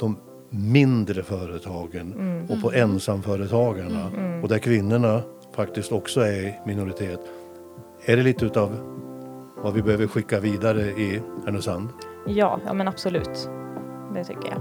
de 0.00 0.18
mindre 0.56 1.22
företagen 1.22 2.14
och 2.48 2.62
på 2.62 2.72
ensamföretagarna. 2.72 4.10
Och 4.42 4.48
där 4.48 4.58
kvinnorna 4.58 5.22
faktiskt 5.56 5.92
också 5.92 6.20
är 6.20 6.42
i 6.42 6.54
minoritet. 6.66 7.20
Är 8.04 8.16
det 8.16 8.22
lite 8.22 8.44
utav 8.44 8.76
vad 9.56 9.74
vi 9.74 9.82
behöver 9.82 10.06
skicka 10.06 10.40
vidare 10.40 10.82
i 10.82 11.22
Härnösand? 11.44 11.88
Ja, 12.26 12.60
ja, 12.66 12.72
men 12.72 12.88
absolut. 12.88 13.48
Det 14.14 14.24
tycker 14.24 14.48
jag. 14.48 14.60